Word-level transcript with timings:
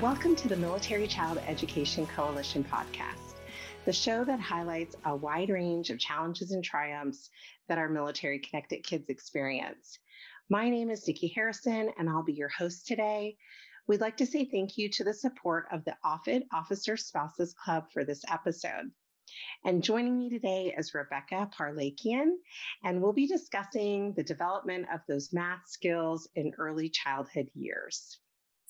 Welcome 0.00 0.36
to 0.36 0.48
the 0.48 0.56
Military 0.56 1.06
Child 1.06 1.42
Education 1.46 2.06
Coalition 2.06 2.64
podcast, 2.64 3.34
the 3.84 3.92
show 3.92 4.24
that 4.24 4.40
highlights 4.40 4.96
a 5.04 5.14
wide 5.14 5.50
range 5.50 5.90
of 5.90 5.98
challenges 5.98 6.52
and 6.52 6.64
triumphs 6.64 7.28
that 7.68 7.76
our 7.76 7.90
military 7.90 8.38
connected 8.38 8.84
kids 8.84 9.10
experience. 9.10 9.98
My 10.48 10.70
name 10.70 10.88
is 10.88 11.06
Nikki 11.06 11.28
Harrison, 11.34 11.90
and 11.98 12.08
I'll 12.08 12.24
be 12.24 12.32
your 12.32 12.48
host 12.48 12.86
today. 12.86 13.36
We'd 13.86 14.00
like 14.00 14.16
to 14.16 14.26
say 14.26 14.46
thank 14.46 14.78
you 14.78 14.88
to 14.88 15.04
the 15.04 15.12
support 15.12 15.66
of 15.70 15.84
the 15.84 15.94
Offutt 16.02 16.44
Officer 16.54 16.96
Spouses 16.96 17.52
Club 17.52 17.84
for 17.92 18.02
this 18.02 18.24
episode. 18.30 18.90
And 19.66 19.84
joining 19.84 20.16
me 20.16 20.30
today 20.30 20.74
is 20.76 20.94
Rebecca 20.94 21.50
Parlakian, 21.54 22.30
and 22.82 23.02
we'll 23.02 23.12
be 23.12 23.26
discussing 23.26 24.14
the 24.14 24.24
development 24.24 24.86
of 24.92 25.00
those 25.06 25.34
math 25.34 25.68
skills 25.68 26.28
in 26.34 26.54
early 26.56 26.88
childhood 26.88 27.50
years. 27.54 28.18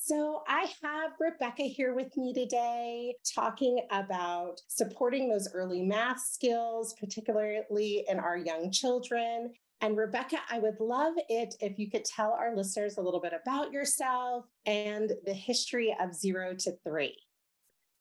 So, 0.04 0.42
I 0.48 0.66
have 0.82 1.12
Rebecca 1.20 1.62
here 1.62 1.94
with 1.94 2.16
me 2.16 2.34
today 2.34 3.14
talking 3.36 3.86
about 3.92 4.60
supporting 4.66 5.28
those 5.28 5.48
early 5.54 5.80
math 5.80 6.18
skills, 6.18 6.92
particularly 6.98 8.04
in 8.08 8.18
our 8.18 8.36
young 8.36 8.72
children. 8.72 9.52
And 9.80 9.96
Rebecca, 9.96 10.38
I 10.50 10.58
would 10.58 10.80
love 10.80 11.14
it 11.28 11.54
if 11.60 11.78
you 11.78 11.88
could 11.88 12.04
tell 12.04 12.32
our 12.32 12.56
listeners 12.56 12.96
a 12.96 13.00
little 13.00 13.20
bit 13.20 13.32
about 13.32 13.70
yourself 13.70 14.44
and 14.66 15.12
the 15.24 15.34
history 15.34 15.94
of 16.00 16.12
zero 16.12 16.56
to 16.56 16.72
three. 16.84 17.16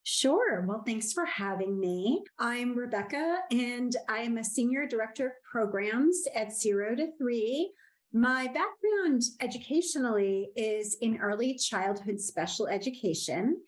Sure. 0.02 0.65
Well, 0.67 0.81
thanks 0.83 1.13
for 1.13 1.25
having 1.25 1.79
me. 1.79 2.23
I'm 2.39 2.75
Rebecca, 2.75 3.41
and 3.52 3.95
I 4.09 4.21
am 4.21 4.39
a 4.39 4.43
senior 4.43 4.88
director 4.88 5.27
of 5.27 5.33
programs 5.52 6.23
at 6.33 6.52
Zero 6.52 6.95
to 6.95 7.11
Three. 7.19 7.71
My 8.14 8.48
background 8.48 9.22
educationally 9.40 10.50
is 10.58 10.98
in 11.00 11.20
early 11.22 11.56
childhood 11.56 12.20
special 12.20 12.67
education. 12.67 13.62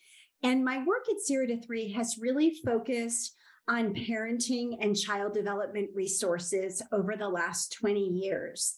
And 0.43 0.65
my 0.65 0.83
work 0.83 1.05
at 1.09 1.25
Zero 1.25 1.47
to 1.47 1.61
Three 1.61 1.93
has 1.93 2.17
really 2.19 2.59
focused 2.65 3.35
on 3.69 3.93
parenting 3.93 4.77
and 4.81 4.97
child 4.97 5.33
development 5.33 5.91
resources 5.93 6.81
over 6.91 7.15
the 7.15 7.29
last 7.29 7.71
20 7.79 8.01
years. 8.01 8.75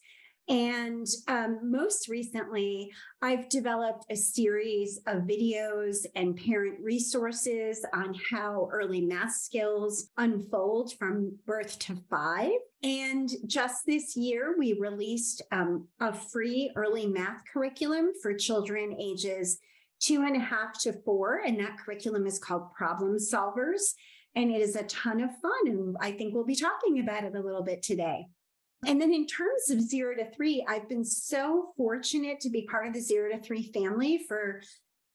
And 0.48 1.08
um, 1.28 1.60
most 1.64 2.08
recently, 2.08 2.92
I've 3.22 3.50
developed 3.50 4.06
a 4.12 4.16
series 4.16 5.00
of 5.08 5.24
videos 5.24 6.06
and 6.16 6.38
parent 6.38 6.80
resources 6.82 7.84
on 7.94 8.16
how 8.30 8.70
early 8.72 9.02
math 9.02 9.34
skills 9.34 10.12
unfold 10.18 10.94
from 11.00 11.36
birth 11.48 11.80
to 11.80 11.96
five. 12.12 12.52
And 12.84 13.30
just 13.48 13.88
this 13.88 14.16
year, 14.16 14.56
we 14.58 14.74
released 14.74 15.42
um, 15.52 15.88
a 16.00 16.14
free 16.14 16.72
early 16.76 17.08
math 17.08 17.42
curriculum 17.52 18.12
for 18.22 18.36
children 18.36 18.96
ages 19.00 19.58
two 20.00 20.22
and 20.22 20.36
a 20.36 20.40
half 20.40 20.80
to 20.82 20.94
four. 21.04 21.42
And 21.44 21.60
that 21.60 21.80
curriculum 21.84 22.28
is 22.28 22.38
called 22.38 22.72
Problem 22.74 23.18
Solvers. 23.18 23.94
And 24.36 24.52
it 24.52 24.62
is 24.62 24.76
a 24.76 24.84
ton 24.84 25.22
of 25.22 25.32
fun. 25.42 25.68
And 25.68 25.96
I 26.00 26.12
think 26.12 26.36
we'll 26.36 26.46
be 26.46 26.56
talking 26.56 27.00
about 27.00 27.24
it 27.24 27.36
a 27.36 27.42
little 27.42 27.64
bit 27.64 27.82
today. 27.82 28.28
And 28.86 29.02
then 29.02 29.14
in 29.14 29.26
terms 29.26 29.70
of 29.70 29.82
zero 29.82 30.16
to 30.16 30.30
three, 30.32 30.66
I've 30.68 30.88
been 30.88 31.06
so 31.06 31.74
fortunate 31.76 32.40
to 32.42 32.50
be 32.50 32.68
part 32.70 32.88
of 32.88 32.94
the 32.94 33.02
zero 33.02 33.32
to 33.32 33.42
three 33.42 33.72
family 33.72 34.24
for 34.28 34.62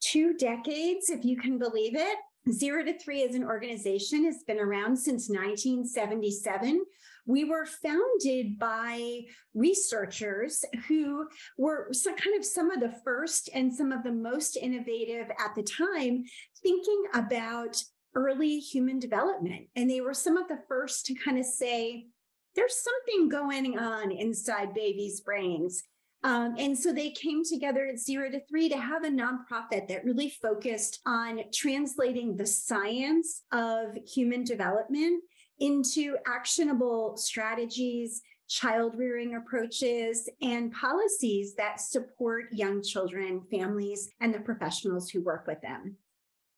two 0.01 0.35
decades, 0.35 1.11
if 1.11 1.25
you 1.25 1.37
can 1.37 1.59
believe 1.59 1.95
it. 1.95 2.19
Zero 2.51 2.83
to 2.85 2.99
Three 2.99 3.23
as 3.23 3.35
an 3.35 3.45
organization 3.45 4.25
has 4.25 4.43
been 4.45 4.59
around 4.59 4.97
since 4.97 5.29
1977. 5.29 6.83
We 7.27 7.45
were 7.45 7.67
founded 7.67 8.59
by 8.59 9.21
researchers 9.55 10.65
who 10.89 11.29
were 11.59 11.91
kind 12.05 12.39
of 12.39 12.45
some 12.45 12.71
of 12.71 12.81
the 12.81 12.95
first 13.05 13.51
and 13.55 13.73
some 13.73 13.93
of 13.93 14.03
the 14.03 14.13
most 14.13 14.57
innovative 14.57 15.29
at 15.39 15.55
the 15.55 15.63
time, 15.63 16.25
thinking 16.63 17.05
about 17.15 17.83
early 18.15 18.59
human 18.59 18.99
development. 18.99 19.69
And 19.77 19.89
they 19.89 20.01
were 20.01 20.15
some 20.15 20.39
of 20.39 20.49
the 20.49 20.63
first 20.67 21.07
to 21.07 21.15
kind 21.15 21.39
of 21.39 21.45
say, 21.45 22.07
there's 22.55 22.77
something 22.77 23.29
going 23.29 23.79
on 23.79 24.11
inside 24.11 24.75
babies' 24.75 25.21
brains. 25.21 25.85
Um, 26.23 26.55
and 26.59 26.77
so 26.77 26.93
they 26.93 27.11
came 27.11 27.43
together 27.45 27.87
at 27.87 27.99
Zero 27.99 28.31
to 28.31 28.41
Three 28.47 28.69
to 28.69 28.77
have 28.77 29.05
a 29.05 29.09
nonprofit 29.09 29.89
that 29.89 30.05
really 30.05 30.29
focused 30.29 31.01
on 31.07 31.41
translating 31.53 32.37
the 32.37 32.47
science 32.47 33.43
of 33.53 33.97
human 34.07 34.45
development 34.45 35.23
into 35.61 36.17
actionable 36.27 37.17
strategies, 37.17 38.21
child 38.49 38.97
rearing 38.97 39.37
approaches, 39.37 40.29
and 40.43 40.73
policies 40.73 41.55
that 41.55 41.81
support 41.81 42.47
young 42.53 42.83
children, 42.83 43.43
families, 43.51 44.11
and 44.21 44.35
the 44.35 44.41
professionals 44.41 45.09
who 45.09 45.23
work 45.23 45.47
with 45.47 45.61
them. 45.63 45.97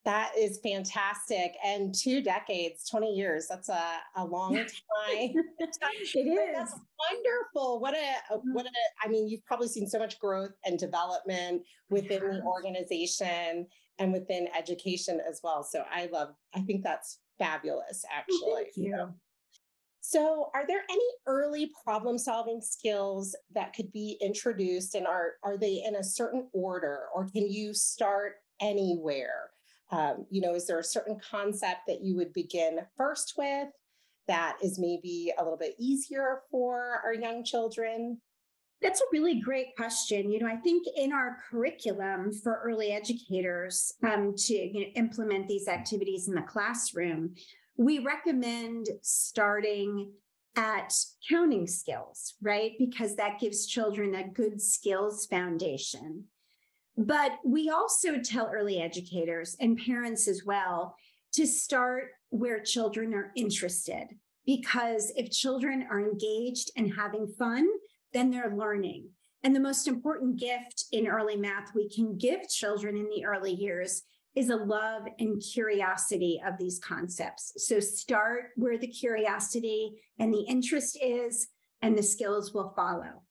That 0.05 0.33
is 0.37 0.59
fantastic. 0.63 1.55
And 1.65 1.95
two 1.95 2.23
decades, 2.23 2.89
20 2.89 3.13
years, 3.13 3.47
that's 3.49 3.69
a, 3.69 3.99
a 4.17 4.25
long 4.25 4.57
time. 4.57 4.67
it 5.15 5.35
is. 5.61 6.57
That's 6.57 6.75
wonderful. 7.11 7.79
What 7.81 7.95
a, 7.95 8.35
mm-hmm. 8.35 8.53
what 8.53 8.67
a, 8.67 8.71
I 9.05 9.09
mean, 9.09 9.29
you've 9.29 9.45
probably 9.45 9.69
seen 9.69 9.87
so 9.87 10.01
much 10.01 10.19
growth 10.19 10.53
and 10.65 10.77
development 10.77 11.63
within 11.89 12.21
the 12.21 12.43
organization 12.43 13.67
and 13.99 14.13
within 14.13 14.49
education 14.59 15.21
as 15.29 15.41
well. 15.45 15.63
So 15.63 15.85
I 15.93 16.09
love, 16.13 16.35
I 16.55 16.63
think 16.63 16.83
that's 16.83 17.21
fabulous, 17.39 18.05
actually. 18.13 18.65
Thank 18.75 18.77
you. 18.77 19.09
So, 20.05 20.51
are 20.53 20.67
there 20.67 20.83
any 20.91 21.05
early 21.29 21.71
problem 21.85 22.19
solving 22.19 22.61
skills 22.61 23.37
that 23.55 23.73
could 23.73 23.93
be 23.93 24.19
introduced 24.21 24.97
and 24.97 25.07
are, 25.07 25.35
are 25.45 25.57
they 25.57 25.85
in 25.87 25.95
a 25.95 26.03
certain 26.03 26.49
order 26.53 27.05
or 27.15 27.29
can 27.29 27.49
you 27.49 27.73
start 27.73 28.35
anywhere? 28.61 29.51
Um, 29.91 30.27
you 30.31 30.41
know, 30.41 30.55
is 30.55 30.67
there 30.67 30.79
a 30.79 30.85
certain 30.85 31.19
concept 31.19 31.81
that 31.87 32.03
you 32.03 32.17
would 32.17 32.33
begin 32.33 32.81
first 32.97 33.35
with 33.37 33.69
that 34.29 34.57
is 34.63 34.79
maybe 34.79 35.33
a 35.39 35.43
little 35.43 35.59
bit 35.59 35.75
easier 35.79 36.43
for 36.51 37.01
our 37.05 37.15
young 37.15 37.45
children? 37.45 38.21
That's 38.81 39.01
a 39.01 39.13
really 39.13 39.41
great 39.41 39.77
question. 39.77 40.31
You 40.31 40.41
know, 40.41 40.47
I 40.47 40.57
think 40.57 40.87
in 40.97 41.13
our 41.13 41.39
curriculum 41.49 42.33
for 42.33 42.61
early 42.65 42.91
educators 42.91 43.93
um, 44.03 44.35
to 44.37 44.55
you 44.55 44.81
know, 44.81 44.87
implement 44.97 45.47
these 45.47 45.69
activities 45.69 46.27
in 46.27 46.35
the 46.35 46.43
classroom, 46.43 47.35
we 47.77 48.01
recommend 48.01 48.89
starting 49.03 50.11
at 50.57 50.93
counting 51.29 51.67
skills, 51.67 52.35
right? 52.43 52.73
Because 52.79 53.17
that 53.17 53.41
gives 53.41 53.67
children 53.67 54.15
a 54.15 54.29
good 54.29 54.61
skills 54.61 55.27
foundation. 55.27 56.25
But 56.97 57.33
we 57.45 57.71
also 57.71 58.19
tell 58.19 58.51
early 58.53 58.81
educators 58.81 59.57
and 59.61 59.79
parents 59.79 60.29
as 60.29 60.43
well 60.45 60.97
to 61.33 61.47
start 61.47 62.11
where 62.29 62.61
children 62.61 63.15
are 63.15 63.33
interested. 63.37 64.09
Because 64.45 65.13
if 65.17 65.31
children 65.31 65.87
are 65.91 66.01
engaged 66.01 66.71
and 66.77 66.93
having 66.95 67.27
fun, 67.39 67.67
then 68.13 68.31
they're 68.31 68.55
learning. 68.55 69.09
And 69.45 69.57
the 69.57 69.61
most 69.61 69.89
important 69.89 70.39
gift 70.39 70.85
in 70.93 71.07
early 71.07 71.37
math 71.37 71.75
we 71.75 71.89
can 71.89 72.17
give 72.19 72.49
children 72.49 72.97
in 72.97 73.09
the 73.09 73.25
early 73.25 73.53
years 73.53 74.03
is 74.35 74.51
a 74.51 74.57
love 74.57 75.03
and 75.19 75.43
curiosity 75.43 76.41
of 76.47 76.59
these 76.59 76.79
concepts. 76.79 77.53
So 77.57 77.81
start 77.81 78.51
where 78.57 78.79
the 78.79 78.87
curiosity 78.87 79.93
and 80.19 80.33
the 80.33 80.45
interest 80.49 80.99
is, 81.03 81.49
and 81.83 81.99
the 81.99 82.03
skills 82.03 82.55
will 82.55 82.73
follow. 82.75 83.23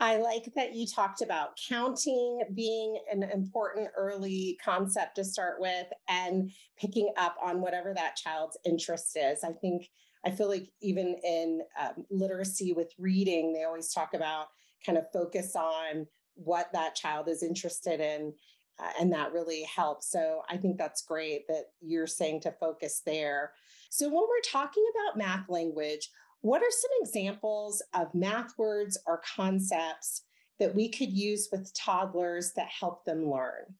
I 0.00 0.18
like 0.18 0.52
that 0.54 0.74
you 0.74 0.86
talked 0.86 1.22
about 1.22 1.58
counting 1.68 2.40
being 2.54 3.00
an 3.10 3.24
important 3.24 3.88
early 3.96 4.58
concept 4.64 5.16
to 5.16 5.24
start 5.24 5.60
with 5.60 5.86
and 6.08 6.52
picking 6.76 7.12
up 7.16 7.36
on 7.42 7.60
whatever 7.60 7.92
that 7.94 8.16
child's 8.16 8.56
interest 8.64 9.16
is. 9.16 9.42
I 9.42 9.52
think, 9.52 9.90
I 10.24 10.30
feel 10.30 10.48
like 10.48 10.70
even 10.80 11.16
in 11.24 11.62
um, 11.80 12.04
literacy 12.10 12.72
with 12.72 12.92
reading, 12.98 13.52
they 13.52 13.64
always 13.64 13.92
talk 13.92 14.14
about 14.14 14.46
kind 14.86 14.98
of 14.98 15.10
focus 15.12 15.56
on 15.56 16.06
what 16.34 16.72
that 16.72 16.94
child 16.94 17.28
is 17.28 17.42
interested 17.42 18.00
in. 18.00 18.32
Uh, 18.80 18.90
and 19.00 19.12
that 19.12 19.32
really 19.32 19.64
helps. 19.64 20.08
So 20.08 20.42
I 20.48 20.56
think 20.56 20.78
that's 20.78 21.02
great 21.02 21.48
that 21.48 21.64
you're 21.80 22.06
saying 22.06 22.42
to 22.42 22.52
focus 22.52 23.02
there. 23.04 23.52
So 23.90 24.06
when 24.06 24.22
we're 24.22 24.48
talking 24.48 24.84
about 24.94 25.18
math 25.18 25.48
language, 25.48 26.10
what 26.40 26.62
are 26.62 26.70
some 26.70 26.90
examples 27.00 27.82
of 27.94 28.14
math 28.14 28.56
words 28.56 28.98
or 29.06 29.22
concepts 29.36 30.22
that 30.58 30.74
we 30.74 30.88
could 30.88 31.12
use 31.12 31.48
with 31.50 31.72
toddlers 31.74 32.52
that 32.56 32.68
help 32.68 33.04
them 33.04 33.28
learn? 33.28 33.74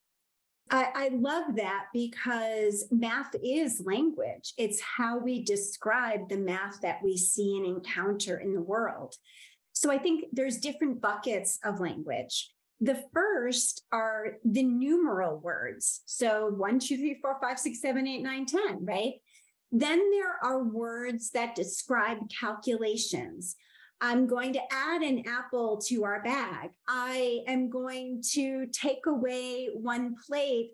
I, 0.70 0.88
I, 0.94 1.08
love 1.14 1.56
that 1.56 1.87
because 1.94 2.87
math 2.90 3.34
is 3.43 3.82
language. 3.87 4.52
It's 4.58 4.81
how 4.81 5.19
we 5.19 5.43
describe 5.43 6.28
the 6.28 6.37
math 6.37 6.82
that 6.82 7.02
we 7.02 7.16
see 7.16 7.56
and 7.56 7.64
encounter 7.64 8.37
in 8.37 8.52
the 8.52 8.60
world. 8.60 9.14
So 9.72 9.90
I 9.90 9.96
think 9.96 10.26
there's 10.32 10.58
different 10.58 11.00
buckets 11.00 11.58
of 11.64 11.81
language. 11.81 12.52
The 12.81 13.02
first 13.14 13.84
are 13.93 14.34
the 14.44 14.62
numeral 14.62 15.38
words. 15.38 16.02
So 16.05 16.52
one, 16.56 16.78
two, 16.78 16.96
three, 16.96 17.19
four, 17.20 17.38
five, 17.40 17.58
six, 17.58 17.81
seven, 17.81 18.06
eight, 18.06 18.22
nine, 18.22 18.44
10, 18.44 18.84
right? 18.84 19.14
Then 19.70 20.11
there 20.11 20.37
are 20.43 20.65
words 20.65 21.31
that 21.31 21.55
describe 21.55 22.19
calculations. 22.41 23.56
I'm 24.00 24.26
going 24.26 24.53
to 24.53 24.61
add 24.70 25.03
an 25.03 25.25
apple 25.26 25.79
to 25.88 26.05
our 26.05 26.23
bag. 26.23 26.70
I 26.87 27.41
am 27.47 27.69
going 27.69 28.23
to 28.32 28.67
take 28.73 29.06
away 29.06 29.69
one 29.75 30.15
plate 30.26 30.70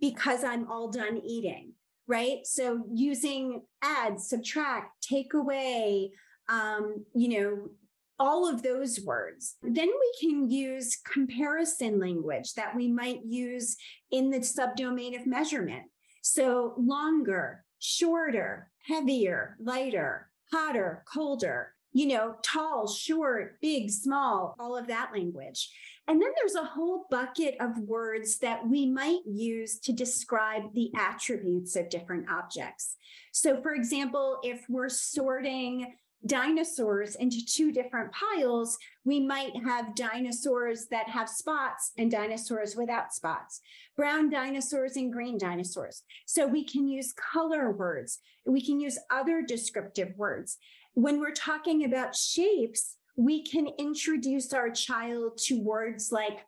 because 0.00 0.44
I'm 0.44 0.70
all 0.70 0.90
done 0.90 1.20
eating, 1.24 1.72
right? 2.06 2.38
So 2.44 2.84
using 2.92 3.62
add, 3.82 4.20
subtract, 4.20 5.02
take 5.02 5.32
away, 5.32 6.12
um, 6.48 7.04
you 7.14 7.40
know, 7.40 7.70
all 8.18 8.48
of 8.48 8.62
those 8.62 9.00
words. 9.00 9.56
Then 9.62 9.88
we 9.88 10.12
can 10.20 10.50
use 10.50 10.98
comparison 11.10 11.98
language 11.98 12.54
that 12.54 12.74
we 12.74 12.88
might 12.88 13.20
use 13.24 13.76
in 14.10 14.30
the 14.30 14.38
subdomain 14.38 15.18
of 15.18 15.26
measurement. 15.26 15.84
So 16.22 16.74
longer, 16.78 17.64
shorter, 17.78 18.70
heavier, 18.86 19.56
lighter, 19.60 20.30
hotter, 20.52 21.04
colder, 21.12 21.72
you 21.92 22.06
know, 22.06 22.34
tall, 22.42 22.86
short, 22.86 23.58
big, 23.60 23.90
small, 23.90 24.54
all 24.58 24.76
of 24.76 24.86
that 24.88 25.10
language. 25.14 25.70
And 26.08 26.20
then 26.20 26.30
there's 26.36 26.54
a 26.54 26.62
whole 26.62 27.06
bucket 27.10 27.56
of 27.58 27.78
words 27.78 28.38
that 28.38 28.68
we 28.68 28.86
might 28.86 29.20
use 29.26 29.80
to 29.80 29.92
describe 29.92 30.74
the 30.74 30.92
attributes 30.94 31.74
of 31.74 31.88
different 31.88 32.30
objects. 32.30 32.96
So, 33.32 33.60
for 33.60 33.74
example, 33.74 34.38
if 34.42 34.64
we're 34.68 34.90
sorting 34.90 35.94
dinosaurs 36.24 37.14
into 37.16 37.44
two 37.44 37.72
different 37.72 38.10
piles, 38.12 38.78
we 39.04 39.20
might 39.20 39.54
have 39.64 39.94
dinosaurs 39.94 40.86
that 40.90 41.08
have 41.08 41.28
spots 41.28 41.92
and 41.98 42.10
dinosaurs 42.10 42.74
without 42.74 43.12
spots, 43.12 43.60
brown 43.96 44.30
dinosaurs 44.30 44.96
and 44.96 45.12
green 45.12 45.38
dinosaurs. 45.38 46.02
So 46.26 46.46
we 46.46 46.64
can 46.64 46.88
use 46.88 47.12
color 47.12 47.70
words, 47.70 48.20
we 48.44 48.64
can 48.64 48.80
use 48.80 48.98
other 49.10 49.42
descriptive 49.42 50.16
words. 50.16 50.58
When 50.94 51.20
we're 51.20 51.32
talking 51.32 51.84
about 51.84 52.16
shapes, 52.16 52.96
we 53.16 53.42
can 53.42 53.68
introduce 53.78 54.52
our 54.52 54.70
child 54.70 55.38
to 55.44 55.60
words 55.60 56.12
like 56.12 56.46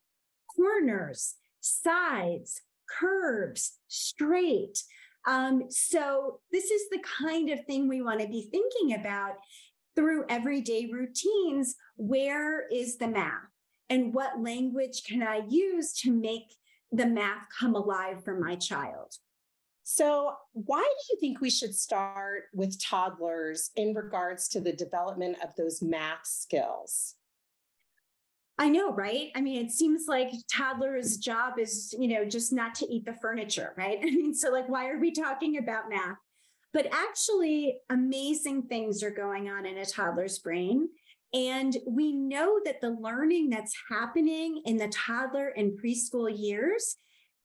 corners, 0.55 1.35
sides, 1.61 2.62
curves, 2.88 3.79
straight. 3.88 4.82
Um, 5.26 5.65
so, 5.70 6.41
this 6.53 6.70
is 6.70 6.88
the 6.91 7.03
kind 7.23 7.50
of 7.50 7.65
thing 7.65 7.88
we 7.88 8.03
want 8.03 8.20
to 8.20 8.29
be 8.29 8.49
thinking 8.50 8.99
about 8.99 9.35
through 9.94 10.25
everyday 10.29 10.88
routines. 10.93 11.76
Where 11.97 12.67
is 12.69 12.97
the 12.97 13.09
math? 13.09 13.32
And 13.91 14.15
what 14.15 14.41
language 14.41 15.03
can 15.05 15.23
I 15.23 15.43
use 15.49 15.93
to 16.00 16.12
make 16.12 16.55
the 16.93 17.06
math 17.06 17.47
come 17.59 17.75
alive 17.75 18.23
for 18.25 18.38
my 18.38 18.56
child? 18.56 19.15
So, 19.91 20.35
why 20.53 20.82
do 20.82 21.15
you 21.15 21.19
think 21.19 21.41
we 21.41 21.49
should 21.49 21.75
start 21.75 22.44
with 22.53 22.79
toddlers 22.79 23.71
in 23.76 23.94
regards 23.94 24.47
to 24.49 24.61
the 24.61 24.73
development 24.73 25.38
of 25.43 25.50
those 25.56 25.81
math 25.81 26.26
skills? 26.26 27.14
I 28.58 28.69
know, 28.69 28.93
right? 28.93 29.31
I 29.37 29.40
mean, 29.40 29.64
it 29.64 29.70
seems 29.70 30.06
like 30.08 30.31
toddlers' 30.52 31.16
job 31.16 31.58
is, 31.58 31.94
you 31.99 32.08
know, 32.08 32.25
just 32.25 32.52
not 32.52 32.75
to 32.76 32.93
eat 32.93 33.05
the 33.05 33.14
furniture, 33.14 33.72
right? 33.76 33.99
I 34.02 34.06
mean, 34.06 34.34
so 34.34 34.50
like, 34.50 34.69
why 34.69 34.88
are 34.88 34.99
we 34.99 35.12
talking 35.12 35.58
about 35.58 35.88
math? 35.88 36.16
But 36.72 36.88
actually, 36.93 37.78
amazing 37.88 38.64
things 38.64 39.02
are 39.02 39.10
going 39.10 39.49
on 39.49 39.64
in 39.64 39.78
a 39.78 39.87
toddler's 39.87 40.38
brain. 40.38 40.88
And 41.32 41.76
we 41.87 42.12
know 42.12 42.58
that 42.64 42.81
the 42.81 42.90
learning 42.90 43.50
that's 43.50 43.76
happening 43.90 44.62
in 44.64 44.76
the 44.76 44.88
toddler 44.88 45.49
and 45.49 45.78
preschool 45.78 46.31
years 46.34 46.96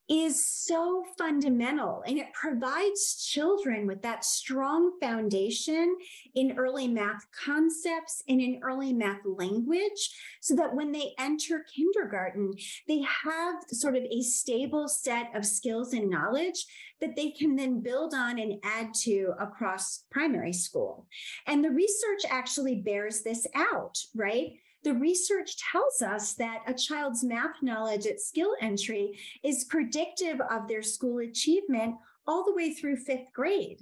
is 0.09 0.45
so 0.45 1.03
fundamental 1.17 2.03
and 2.05 2.17
it 2.17 2.33
provides 2.33 3.25
children 3.25 3.87
with 3.87 4.01
that 4.01 4.25
strong 4.25 4.91
foundation 4.99 5.95
in 6.35 6.57
early 6.57 6.87
math 6.87 7.25
concepts 7.45 8.21
and 8.27 8.41
in 8.41 8.59
early 8.63 8.91
math 8.91 9.21
language 9.25 10.11
so 10.41 10.55
that 10.55 10.75
when 10.75 10.91
they 10.91 11.13
enter 11.17 11.65
kindergarten, 11.73 12.51
they 12.87 13.01
have 13.01 13.55
sort 13.69 13.95
of 13.95 14.03
a 14.03 14.21
stable 14.21 14.87
set 14.87 15.29
of 15.33 15.45
skills 15.45 15.93
and 15.93 16.09
knowledge 16.09 16.65
that 16.99 17.15
they 17.15 17.31
can 17.31 17.55
then 17.55 17.81
build 17.81 18.13
on 18.13 18.39
and 18.39 18.59
add 18.63 18.93
to 18.93 19.33
across 19.39 20.05
primary 20.11 20.53
school. 20.53 21.07
And 21.47 21.63
the 21.63 21.71
research 21.71 22.21
actually 22.29 22.75
bears 22.75 23.21
this 23.21 23.47
out, 23.55 23.97
right? 24.15 24.53
The 24.83 24.93
research 24.93 25.57
tells 25.57 26.01
us 26.01 26.33
that 26.33 26.59
a 26.67 26.73
child's 26.73 27.23
math 27.23 27.61
knowledge 27.61 28.05
at 28.05 28.19
skill 28.19 28.55
entry 28.61 29.17
is 29.43 29.65
predictive 29.65 30.39
of 30.41 30.67
their 30.67 30.81
school 30.81 31.19
achievement 31.19 31.95
all 32.27 32.43
the 32.45 32.53
way 32.53 32.73
through 32.73 32.97
fifth 32.97 33.31
grade. 33.33 33.79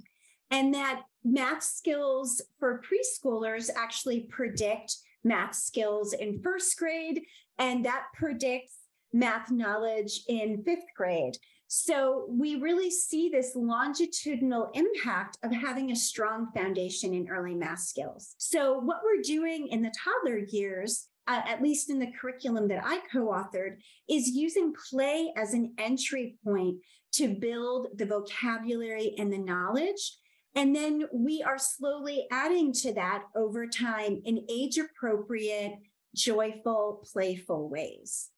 And 0.50 0.74
that 0.74 1.02
math 1.24 1.62
skills 1.62 2.42
for 2.58 2.82
preschoolers 2.82 3.70
actually 3.74 4.28
predict 4.30 4.96
math 5.24 5.54
skills 5.54 6.12
in 6.12 6.40
first 6.42 6.76
grade, 6.76 7.22
and 7.58 7.84
that 7.84 8.06
predicts 8.14 8.78
math 9.12 9.50
knowledge 9.50 10.20
in 10.28 10.62
fifth 10.62 10.86
grade. 10.96 11.36
So 11.74 12.26
we 12.28 12.56
really 12.56 12.90
see 12.90 13.30
this 13.30 13.52
longitudinal 13.56 14.70
impact 14.74 15.38
of 15.42 15.52
having 15.52 15.90
a 15.90 15.96
strong 15.96 16.48
foundation 16.54 17.14
in 17.14 17.30
early 17.30 17.54
math 17.54 17.80
skills. 17.80 18.34
So 18.36 18.78
what 18.78 18.98
we're 19.02 19.22
doing 19.22 19.68
in 19.68 19.80
the 19.80 19.90
toddler 20.04 20.36
years 20.36 21.08
uh, 21.28 21.40
at 21.46 21.62
least 21.62 21.88
in 21.88 21.98
the 21.98 22.12
curriculum 22.20 22.68
that 22.68 22.82
I 22.84 23.00
co 23.10 23.28
authored, 23.28 23.76
is 24.08 24.28
using 24.28 24.74
play 24.90 25.32
as 25.36 25.54
an 25.54 25.72
entry 25.78 26.36
point 26.44 26.76
to 27.12 27.28
build 27.28 27.88
the 27.96 28.06
vocabulary 28.06 29.14
and 29.16 29.32
the 29.32 29.38
knowledge. 29.38 30.18
And 30.54 30.76
then 30.76 31.04
we 31.12 31.42
are 31.42 31.58
slowly 31.58 32.26
adding 32.30 32.72
to 32.74 32.92
that 32.94 33.24
over 33.34 33.66
time 33.66 34.20
in 34.24 34.44
age 34.50 34.76
appropriate, 34.78 35.78
joyful, 36.14 37.02
playful 37.10 37.70
ways. 37.70 38.28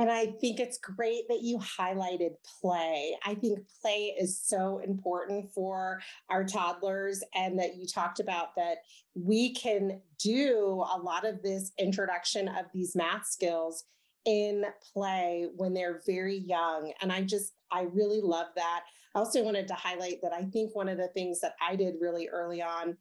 And 0.00 0.10
I 0.10 0.32
think 0.40 0.60
it's 0.60 0.78
great 0.78 1.28
that 1.28 1.42
you 1.42 1.58
highlighted 1.58 2.30
play. 2.62 3.14
I 3.26 3.34
think 3.34 3.58
play 3.82 4.14
is 4.18 4.40
so 4.42 4.78
important 4.78 5.52
for 5.52 6.00
our 6.30 6.42
toddlers, 6.42 7.22
and 7.34 7.58
that 7.58 7.76
you 7.76 7.86
talked 7.86 8.18
about 8.18 8.56
that 8.56 8.78
we 9.14 9.52
can 9.52 10.00
do 10.18 10.82
a 10.90 10.98
lot 10.98 11.26
of 11.26 11.42
this 11.42 11.72
introduction 11.78 12.48
of 12.48 12.64
these 12.72 12.96
math 12.96 13.26
skills 13.26 13.84
in 14.24 14.64
play 14.94 15.48
when 15.56 15.74
they're 15.74 16.00
very 16.06 16.38
young. 16.38 16.94
And 17.02 17.12
I 17.12 17.20
just, 17.20 17.52
I 17.70 17.82
really 17.82 18.22
love 18.22 18.46
that. 18.56 18.84
I 19.14 19.18
also 19.18 19.42
wanted 19.42 19.68
to 19.68 19.74
highlight 19.74 20.22
that 20.22 20.32
I 20.32 20.44
think 20.44 20.74
one 20.74 20.88
of 20.88 20.96
the 20.96 21.08
things 21.08 21.40
that 21.40 21.56
I 21.60 21.76
did 21.76 21.96
really 22.00 22.26
early 22.28 22.62
on 22.62 22.96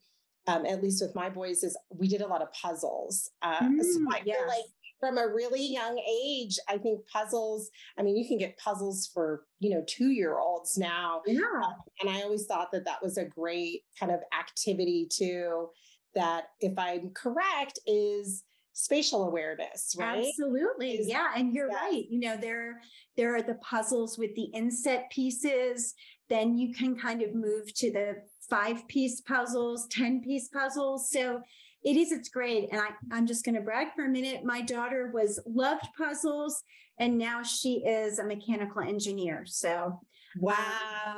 um, 0.50 0.66
at 0.66 0.82
least 0.82 1.02
with 1.02 1.16
my 1.16 1.30
boys, 1.30 1.64
is 1.64 1.78
we 1.94 2.08
did 2.08 2.22
a 2.22 2.28
lot 2.28 2.42
of 2.42 2.52
puzzles. 2.54 3.30
Uh, 3.42 3.60
mm, 3.60 3.82
so 3.82 4.00
I 4.12 4.22
yes. 4.26 4.38
feel 4.38 4.48
like 4.48 4.66
from 5.00 5.18
a 5.18 5.28
really 5.28 5.66
young 5.66 5.98
age, 5.98 6.58
I 6.68 6.78
think 6.78 7.08
puzzles, 7.08 7.70
I 7.98 8.04
mean, 8.04 8.18
you 8.18 8.28
can 8.28 8.38
get 8.38 8.58
puzzles 8.58 9.10
for, 9.14 9.46
you 9.60 9.72
know, 9.72 9.84
two 9.88 10.10
year 10.10 10.38
olds 10.38 10.78
now. 10.78 11.22
Yeah. 11.26 11.40
Uh, 11.64 11.72
and 12.02 12.10
I 12.10 12.22
always 12.22 12.46
thought 12.46 12.72
that 12.74 12.86
that 12.86 13.02
was 13.02 13.18
a 13.18 13.26
great 13.26 13.84
kind 14.00 14.12
of 14.12 14.20
activity 14.38 15.08
too, 15.10 15.70
that 16.16 16.46
if 16.60 16.78
I'm 16.78 17.12
correct, 17.12 17.80
is 17.88 18.44
spatial 18.74 19.28
awareness 19.28 19.94
right 19.98 20.26
absolutely 20.26 20.92
is, 20.92 21.08
yeah 21.08 21.32
and 21.36 21.54
you're 21.54 21.70
yeah. 21.70 21.76
right 21.76 22.06
you 22.10 22.18
know 22.18 22.38
there 22.38 22.80
there 23.18 23.36
are 23.36 23.42
the 23.42 23.56
puzzles 23.56 24.18
with 24.18 24.34
the 24.36 24.46
inset 24.54 25.10
pieces 25.12 25.96
then 26.30 26.58
you 26.58 26.74
can 26.74 26.96
kind 26.96 27.22
of 27.22 27.36
move 27.36 27.74
to 27.74 27.92
the 27.92 28.16
five 28.50 28.88
piece 28.88 29.20
puzzles 29.22 29.86
10 29.92 30.22
piece 30.22 30.48
puzzles 30.48 31.12
so 31.12 31.42
it 31.84 31.96
is 31.96 32.12
it's 32.12 32.30
great. 32.30 32.70
And 32.72 32.82
I, 32.82 32.90
i'm 33.12 33.28
just 33.28 33.46
going 33.46 33.56
to 33.56 33.62
brag 33.62 33.88
for 33.96 34.06
a 34.06 34.10
minute. 34.10 34.44
My 34.44 34.62
daughter 34.62 35.12
was 35.14 35.40
loved 35.46 35.88
puzzles 35.98 36.64
and 37.00 37.18
now 37.18 37.44
she 37.44 37.78
is 37.86 38.20
a 38.20 38.24
mechanical 38.24 38.82
engineer. 38.82 39.44
So 39.46 40.00
wow. 40.38 40.56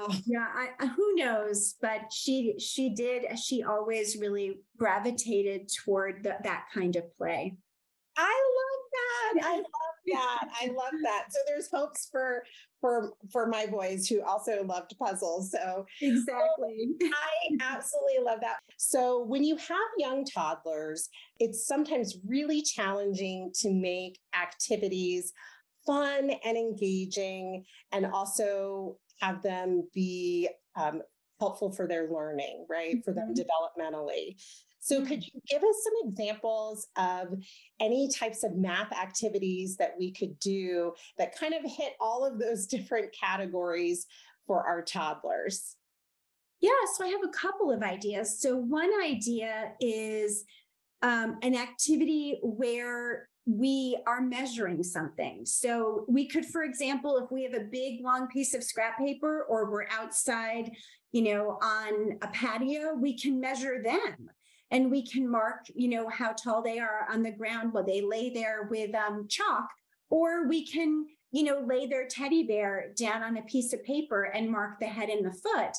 um, 0.10 0.24
yeah 0.26 0.48
I, 0.80 0.86
who 0.88 1.16
knows? 1.16 1.76
But 1.82 2.12
she 2.12 2.56
she 2.60 2.94
did 2.94 3.40
she 3.40 3.64
always 3.64 4.18
really 4.20 4.60
gravitated 4.78 5.70
toward 5.84 6.24
the, 6.24 6.38
that 6.44 6.66
kind 6.74 6.96
of 6.96 7.04
play. 7.18 7.56
I 8.18 8.22
love 8.58 9.44
that. 9.44 9.48
I 9.48 9.56
love 9.56 9.91
that 10.08 10.48
i 10.62 10.68
love 10.68 10.94
that 11.04 11.26
so 11.30 11.40
there's 11.48 11.70
hopes 11.72 12.08
for 12.12 12.44
for 12.82 13.14
for 13.32 13.48
my 13.48 13.68
boys 13.68 14.08
who 14.08 14.22
also 14.24 14.64
loved 14.66 14.96
puzzles. 15.00 15.52
So 15.52 15.86
exactly. 16.02 16.90
I 17.04 17.56
absolutely 17.62 18.26
love 18.26 18.40
that. 18.42 18.58
So 18.78 19.24
when 19.24 19.44
you 19.44 19.56
have 19.56 19.78
young 19.98 20.26
toddlers, 20.26 21.08
it's 21.40 21.66
sometimes 21.66 22.18
really 22.26 22.62
challenging 22.64 23.52
to 23.60 23.72
make 23.72 24.20
activities 24.36 25.32
fun 25.86 26.32
and 26.44 26.58
engaging 26.58 27.64
and 27.92 28.08
also 28.08 28.98
have 29.20 29.42
them 29.42 29.88
be 29.94 30.50
um, 30.76 31.02
helpful 31.40 31.72
for 31.72 31.88
their 31.88 32.10
learning, 32.12 32.66
right? 32.70 32.96
Mm-hmm. 32.96 33.02
For 33.02 33.14
them 33.14 33.34
mm-hmm. 33.34 33.86
developmentally. 33.86 34.36
So, 34.84 35.06
could 35.06 35.24
you 35.24 35.40
give 35.48 35.62
us 35.62 35.76
some 35.84 36.10
examples 36.10 36.88
of 36.98 37.38
any 37.80 38.10
types 38.10 38.44
of 38.44 38.56
math 38.56 38.92
activities 38.92 39.78
that 39.78 39.94
we 39.98 40.12
could 40.12 40.40
do 40.40 40.94
that 41.20 41.38
kind 41.38 41.54
of 41.54 41.62
hit 41.64 41.94
all 42.00 42.26
of 42.26 42.40
those 42.40 42.66
different 42.76 43.14
categories 43.14 44.08
for 44.48 44.66
our 44.66 44.82
toddlers? 44.82 45.76
Yeah, 46.62 46.72
so 46.96 47.06
I 47.06 47.10
have 47.10 47.24
a 47.24 47.30
couple 47.30 47.72
of 47.72 47.84
ideas. 47.84 48.42
So, 48.42 48.58
one 48.58 48.90
idea 49.04 49.74
is 49.80 50.46
um, 51.04 51.38
an 51.44 51.56
activity 51.56 52.40
where 52.42 53.30
we 53.46 53.98
are 54.08 54.22
measuring 54.22 54.82
something. 54.82 55.46
So 55.46 56.06
we 56.08 56.28
could, 56.28 56.46
for 56.46 56.64
example, 56.64 57.18
if 57.18 57.32
we 57.32 57.44
have 57.44 57.54
a 57.54 57.66
big 57.66 58.02
long 58.04 58.28
piece 58.28 58.54
of 58.54 58.64
scrap 58.64 58.98
paper 58.98 59.46
or 59.50 59.70
we're 59.70 59.88
outside, 59.92 60.72
you 61.12 61.24
know, 61.24 61.58
on 61.62 62.20
a 62.22 62.28
patio, 62.28 62.94
we 62.94 63.18
can 63.18 63.40
measure 63.40 63.82
them 63.84 64.30
and 64.72 64.90
we 64.90 65.06
can 65.06 65.30
mark, 65.30 65.66
you 65.76 65.90
know, 65.90 66.10
how 66.10 66.32
tall 66.32 66.62
they 66.62 66.80
are 66.80 67.06
on 67.12 67.22
the 67.22 67.32
ground 67.32 67.74
while 67.74 67.84
they 67.84 68.02
lay 68.02 68.30
there 68.30 68.68
with 68.70 68.96
um, 68.96 69.28
chalk, 69.30 69.68
or 70.10 70.48
we 70.48 70.66
can, 70.66 71.06
you 71.32 71.44
know, 71.44 71.64
lay 71.68 71.86
their 71.86 72.08
teddy 72.08 72.44
bear 72.44 72.94
down 72.98 73.22
on 73.22 73.38
a 73.38 73.44
piece 73.44 73.74
of 73.74 73.84
paper 73.84 74.24
and 74.24 74.50
mark 74.50 74.80
the 74.80 74.88
head 74.88 75.10
and 75.10 75.26
the 75.26 75.34
foot. 75.34 75.76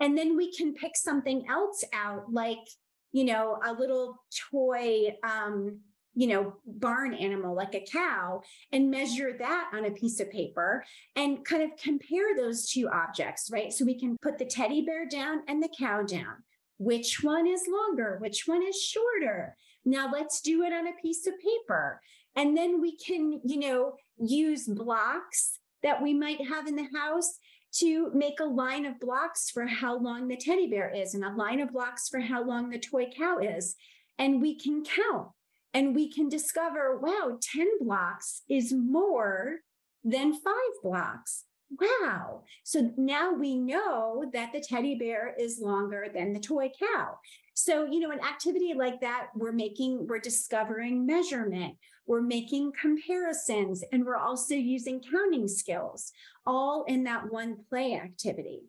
And 0.00 0.18
then 0.18 0.36
we 0.36 0.52
can 0.52 0.74
pick 0.74 0.96
something 0.96 1.46
else 1.48 1.84
out, 1.94 2.32
like, 2.32 2.66
you 3.12 3.24
know, 3.24 3.60
a 3.64 3.72
little 3.72 4.22
toy, 4.50 5.14
um, 5.22 5.78
you 6.14 6.26
know, 6.26 6.54
barn 6.66 7.14
animal 7.14 7.54
like 7.54 7.74
a 7.74 7.86
cow 7.90 8.42
and 8.72 8.90
measure 8.90 9.34
that 9.38 9.70
on 9.72 9.86
a 9.86 9.90
piece 9.90 10.20
of 10.20 10.30
paper 10.30 10.84
and 11.16 11.44
kind 11.44 11.62
of 11.62 11.70
compare 11.78 12.36
those 12.36 12.68
two 12.68 12.88
objects, 12.88 13.50
right? 13.50 13.72
So 13.72 13.84
we 13.84 13.98
can 13.98 14.18
put 14.20 14.38
the 14.38 14.44
teddy 14.44 14.84
bear 14.84 15.06
down 15.06 15.42
and 15.48 15.62
the 15.62 15.70
cow 15.78 16.02
down. 16.02 16.42
Which 16.82 17.22
one 17.22 17.46
is 17.46 17.68
longer? 17.68 18.18
Which 18.20 18.42
one 18.46 18.62
is 18.64 18.82
shorter? 18.82 19.56
Now 19.84 20.10
let's 20.12 20.40
do 20.40 20.64
it 20.64 20.72
on 20.72 20.88
a 20.88 21.00
piece 21.00 21.28
of 21.28 21.34
paper. 21.38 22.00
And 22.34 22.56
then 22.56 22.80
we 22.80 22.96
can, 22.96 23.40
you 23.44 23.56
know, 23.60 23.94
use 24.18 24.66
blocks 24.66 25.60
that 25.84 26.02
we 26.02 26.12
might 26.12 26.44
have 26.48 26.66
in 26.66 26.74
the 26.74 26.88
house 26.92 27.38
to 27.74 28.10
make 28.14 28.40
a 28.40 28.44
line 28.44 28.84
of 28.84 28.98
blocks 28.98 29.48
for 29.48 29.64
how 29.64 29.96
long 29.96 30.26
the 30.26 30.36
teddy 30.36 30.66
bear 30.66 30.90
is 30.90 31.14
and 31.14 31.24
a 31.24 31.32
line 31.36 31.60
of 31.60 31.72
blocks 31.72 32.08
for 32.08 32.18
how 32.18 32.44
long 32.44 32.70
the 32.70 32.80
toy 32.80 33.06
cow 33.16 33.38
is. 33.38 33.76
And 34.18 34.42
we 34.42 34.58
can 34.58 34.84
count 34.84 35.28
and 35.72 35.94
we 35.94 36.12
can 36.12 36.28
discover 36.28 36.98
wow, 36.98 37.38
10 37.40 37.78
blocks 37.80 38.42
is 38.48 38.72
more 38.72 39.60
than 40.02 40.32
five 40.32 40.82
blocks. 40.82 41.44
Wow. 41.80 42.42
So 42.64 42.92
now 42.96 43.32
we 43.32 43.56
know 43.56 44.24
that 44.32 44.52
the 44.52 44.60
teddy 44.60 44.94
bear 44.94 45.34
is 45.38 45.60
longer 45.60 46.06
than 46.12 46.32
the 46.32 46.40
toy 46.40 46.70
cow. 46.78 47.18
So, 47.54 47.86
you 47.86 48.00
know, 48.00 48.10
an 48.10 48.20
activity 48.20 48.74
like 48.74 49.00
that, 49.00 49.28
we're 49.34 49.52
making, 49.52 50.06
we're 50.06 50.18
discovering 50.18 51.06
measurement, 51.06 51.76
we're 52.06 52.22
making 52.22 52.72
comparisons, 52.80 53.84
and 53.92 54.04
we're 54.04 54.16
also 54.16 54.54
using 54.54 55.00
counting 55.00 55.48
skills, 55.48 56.12
all 56.46 56.84
in 56.84 57.04
that 57.04 57.30
one 57.30 57.56
play 57.68 57.94
activity. 57.94 58.62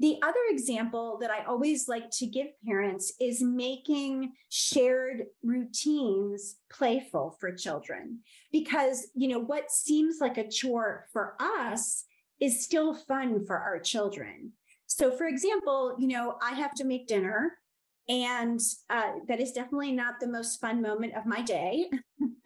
The 0.00 0.16
other 0.22 0.38
example 0.50 1.18
that 1.20 1.30
I 1.30 1.44
always 1.44 1.88
like 1.88 2.10
to 2.12 2.26
give 2.26 2.46
parents 2.64 3.12
is 3.20 3.42
making 3.42 4.32
shared 4.48 5.24
routines 5.42 6.56
playful 6.70 7.36
for 7.40 7.52
children. 7.52 8.20
Because, 8.52 9.08
you 9.14 9.28
know, 9.28 9.40
what 9.40 9.72
seems 9.72 10.18
like 10.20 10.38
a 10.38 10.48
chore 10.48 11.06
for 11.12 11.34
us 11.40 12.04
is 12.40 12.64
still 12.64 12.94
fun 12.94 13.44
for 13.46 13.58
our 13.58 13.78
children. 13.78 14.52
So, 14.86 15.10
for 15.10 15.26
example, 15.26 15.96
you 15.98 16.08
know, 16.08 16.36
I 16.42 16.52
have 16.52 16.74
to 16.74 16.84
make 16.84 17.06
dinner, 17.06 17.58
and 18.08 18.60
uh, 18.88 19.12
that 19.26 19.40
is 19.40 19.52
definitely 19.52 19.92
not 19.92 20.18
the 20.18 20.28
most 20.28 20.60
fun 20.60 20.80
moment 20.80 21.14
of 21.14 21.26
my 21.26 21.42
day. 21.42 21.90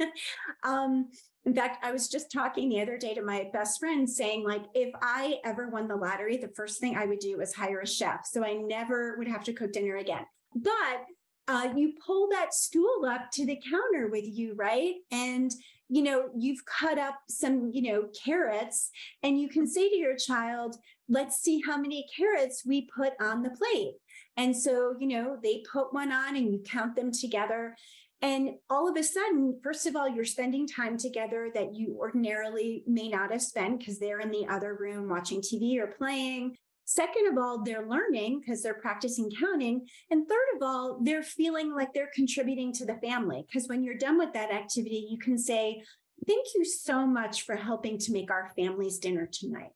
um, 0.64 1.08
in 1.44 1.54
fact, 1.54 1.84
I 1.84 1.92
was 1.92 2.08
just 2.08 2.32
talking 2.32 2.68
the 2.68 2.80
other 2.80 2.98
day 2.98 3.14
to 3.14 3.22
my 3.22 3.48
best 3.52 3.80
friend 3.80 4.08
saying, 4.08 4.44
like, 4.44 4.64
if 4.74 4.92
I 5.00 5.38
ever 5.44 5.68
won 5.68 5.88
the 5.88 5.96
lottery, 5.96 6.36
the 6.36 6.52
first 6.56 6.80
thing 6.80 6.96
I 6.96 7.06
would 7.06 7.18
do 7.20 7.40
is 7.40 7.52
hire 7.54 7.80
a 7.80 7.86
chef. 7.86 8.26
So 8.26 8.44
I 8.44 8.54
never 8.54 9.16
would 9.18 9.28
have 9.28 9.44
to 9.44 9.52
cook 9.52 9.72
dinner 9.72 9.96
again. 9.96 10.24
But 10.54 11.04
uh, 11.48 11.68
you 11.76 11.94
pull 12.04 12.28
that 12.30 12.54
stool 12.54 13.04
up 13.06 13.30
to 13.32 13.46
the 13.46 13.60
counter 13.68 14.08
with 14.08 14.24
you, 14.26 14.54
right? 14.54 14.94
And 15.10 15.50
you 15.92 16.02
know, 16.02 16.30
you've 16.34 16.64
cut 16.64 16.98
up 16.98 17.16
some, 17.28 17.70
you 17.70 17.82
know, 17.82 18.08
carrots, 18.24 18.90
and 19.22 19.38
you 19.38 19.46
can 19.46 19.66
say 19.66 19.90
to 19.90 19.96
your 19.96 20.16
child, 20.16 20.76
let's 21.06 21.42
see 21.42 21.60
how 21.66 21.76
many 21.76 22.06
carrots 22.16 22.64
we 22.64 22.88
put 22.96 23.12
on 23.20 23.42
the 23.42 23.50
plate. 23.50 23.96
And 24.38 24.56
so, 24.56 24.96
you 24.98 25.06
know, 25.06 25.36
they 25.42 25.62
put 25.70 25.92
one 25.92 26.10
on 26.10 26.34
and 26.34 26.50
you 26.50 26.62
count 26.64 26.96
them 26.96 27.12
together. 27.12 27.76
And 28.22 28.52
all 28.70 28.88
of 28.88 28.96
a 28.96 29.02
sudden, 29.02 29.60
first 29.62 29.84
of 29.86 29.94
all, 29.94 30.08
you're 30.08 30.24
spending 30.24 30.66
time 30.66 30.96
together 30.96 31.50
that 31.52 31.74
you 31.74 31.94
ordinarily 32.00 32.84
may 32.86 33.10
not 33.10 33.30
have 33.30 33.42
spent 33.42 33.80
because 33.80 33.98
they're 33.98 34.20
in 34.20 34.30
the 34.30 34.46
other 34.48 34.74
room 34.74 35.10
watching 35.10 35.42
TV 35.42 35.78
or 35.78 35.88
playing. 35.88 36.56
Second 36.94 37.26
of 37.28 37.38
all, 37.38 37.62
they're 37.62 37.86
learning 37.86 38.40
because 38.40 38.62
they're 38.62 38.74
practicing 38.74 39.30
counting. 39.30 39.86
And 40.10 40.28
third 40.28 40.56
of 40.56 40.62
all, 40.62 40.98
they're 41.02 41.22
feeling 41.22 41.74
like 41.74 41.94
they're 41.94 42.10
contributing 42.14 42.70
to 42.74 42.84
the 42.84 42.96
family. 42.96 43.46
Because 43.48 43.66
when 43.66 43.82
you're 43.82 43.96
done 43.96 44.18
with 44.18 44.34
that 44.34 44.52
activity, 44.52 45.06
you 45.10 45.18
can 45.18 45.38
say, 45.38 45.82
Thank 46.26 46.48
you 46.54 46.64
so 46.66 47.04
much 47.06 47.42
for 47.42 47.56
helping 47.56 47.98
to 47.98 48.12
make 48.12 48.30
our 48.30 48.52
family's 48.54 48.98
dinner 48.98 49.26
tonight. 49.26 49.72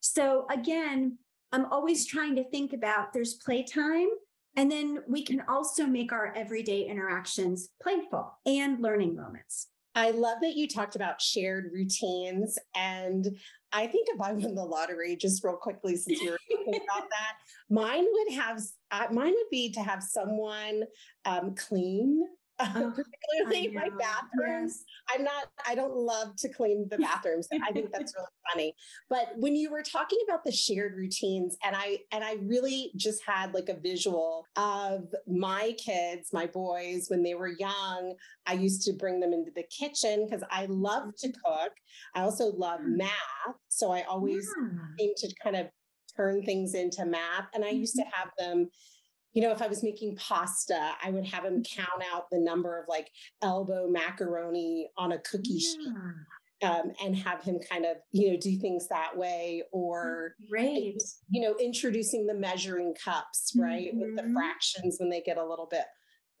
So, 0.00 0.46
again, 0.48 1.18
I'm 1.50 1.64
always 1.72 2.06
trying 2.06 2.36
to 2.36 2.44
think 2.50 2.74
about 2.74 3.12
there's 3.12 3.34
playtime 3.34 4.10
and 4.54 4.70
then 4.70 4.98
we 5.08 5.24
can 5.24 5.42
also 5.48 5.86
make 5.86 6.12
our 6.12 6.34
everyday 6.36 6.82
interactions 6.82 7.70
playful 7.82 8.38
and 8.44 8.80
learning 8.80 9.16
moments. 9.16 9.68
I 9.94 10.10
love 10.10 10.38
that 10.42 10.54
you 10.54 10.68
talked 10.68 10.94
about 10.94 11.20
shared 11.20 11.70
routines. 11.72 12.58
And 12.76 13.38
I 13.72 13.86
think 13.86 14.08
if 14.10 14.20
I 14.20 14.32
won 14.32 14.54
the 14.54 14.64
lottery, 14.64 15.16
just 15.16 15.44
real 15.44 15.56
quickly, 15.56 15.96
since 15.96 16.20
you 16.20 16.30
were 16.30 16.38
talking 16.50 16.80
about 16.82 17.08
that, 17.10 17.36
mine 17.68 18.04
would 18.10 18.34
have, 18.34 18.60
uh, 18.90 19.06
mine 19.12 19.32
would 19.34 19.50
be 19.50 19.70
to 19.72 19.80
have 19.80 20.02
someone 20.02 20.84
um, 21.24 21.54
clean 21.54 22.24
oh, 22.76 22.92
particularly 22.94 23.68
my 23.74 23.88
bathrooms. 23.98 24.84
Yes. 24.84 25.14
I'm 25.14 25.24
not, 25.24 25.48
I 25.66 25.74
don't 25.74 25.94
love 25.94 26.36
to 26.38 26.48
clean 26.48 26.86
the 26.90 26.98
bathrooms. 26.98 27.48
I 27.52 27.72
think 27.72 27.92
that's 27.92 28.14
really 28.16 28.26
funny. 28.52 28.74
But 29.08 29.28
when 29.36 29.54
you 29.54 29.70
were 29.70 29.82
talking 29.82 30.18
about 30.28 30.44
the 30.44 30.52
shared 30.52 30.94
routines, 30.96 31.56
and 31.64 31.76
I 31.76 31.98
and 32.12 32.24
I 32.24 32.36
really 32.42 32.92
just 32.96 33.22
had 33.26 33.54
like 33.54 33.68
a 33.68 33.78
visual 33.78 34.46
of 34.56 35.04
my 35.26 35.74
kids, 35.78 36.30
my 36.32 36.46
boys, 36.46 37.06
when 37.08 37.22
they 37.22 37.34
were 37.34 37.52
young, 37.58 38.14
I 38.46 38.54
used 38.54 38.82
to 38.86 38.92
bring 38.92 39.20
them 39.20 39.32
into 39.32 39.50
the 39.54 39.64
kitchen 39.64 40.26
because 40.26 40.44
I 40.50 40.66
love 40.66 41.14
to 41.18 41.28
mm-hmm. 41.28 41.40
cook. 41.44 41.72
I 42.14 42.22
also 42.22 42.46
love 42.46 42.80
mm. 42.80 42.98
math. 42.98 43.56
So 43.68 43.92
I 43.92 44.02
always 44.02 44.48
yeah. 44.60 44.78
seem 44.98 45.12
to 45.16 45.34
kind 45.42 45.56
of 45.56 45.66
turn 46.16 46.42
things 46.42 46.74
into 46.74 47.04
math. 47.06 47.46
And 47.54 47.64
I 47.64 47.70
used 47.70 47.94
to 47.96 48.02
mm-hmm. 48.02 48.10
have 48.14 48.30
them 48.38 48.68
you 49.34 49.42
know, 49.42 49.52
if 49.52 49.62
I 49.62 49.66
was 49.66 49.82
making 49.82 50.16
pasta, 50.16 50.92
I 51.02 51.10
would 51.10 51.26
have 51.26 51.44
him 51.44 51.62
mm-hmm. 51.62 51.80
count 51.80 52.02
out 52.12 52.30
the 52.30 52.40
number 52.40 52.78
of 52.78 52.86
like 52.88 53.10
elbow 53.42 53.88
macaroni 53.88 54.88
on 54.96 55.12
a 55.12 55.18
cookie 55.18 55.54
yeah. 55.54 55.58
sheet. 55.58 55.94
Um, 56.60 56.90
and 57.00 57.14
have 57.14 57.40
him 57.44 57.60
kind 57.70 57.84
of 57.84 57.98
you 58.10 58.32
know 58.32 58.36
do 58.36 58.58
things 58.58 58.88
that 58.88 59.16
way 59.16 59.62
or 59.70 60.34
right 60.52 61.00
you 61.30 61.40
know 61.40 61.54
introducing 61.60 62.26
the 62.26 62.34
measuring 62.34 62.96
cups 62.96 63.52
right 63.56 63.90
mm-hmm. 63.90 64.00
with 64.00 64.16
the 64.16 64.22
mm-hmm. 64.22 64.34
fractions 64.34 64.96
when 64.98 65.08
they 65.08 65.20
get 65.20 65.38
a 65.38 65.48
little 65.48 65.68
bit 65.70 65.84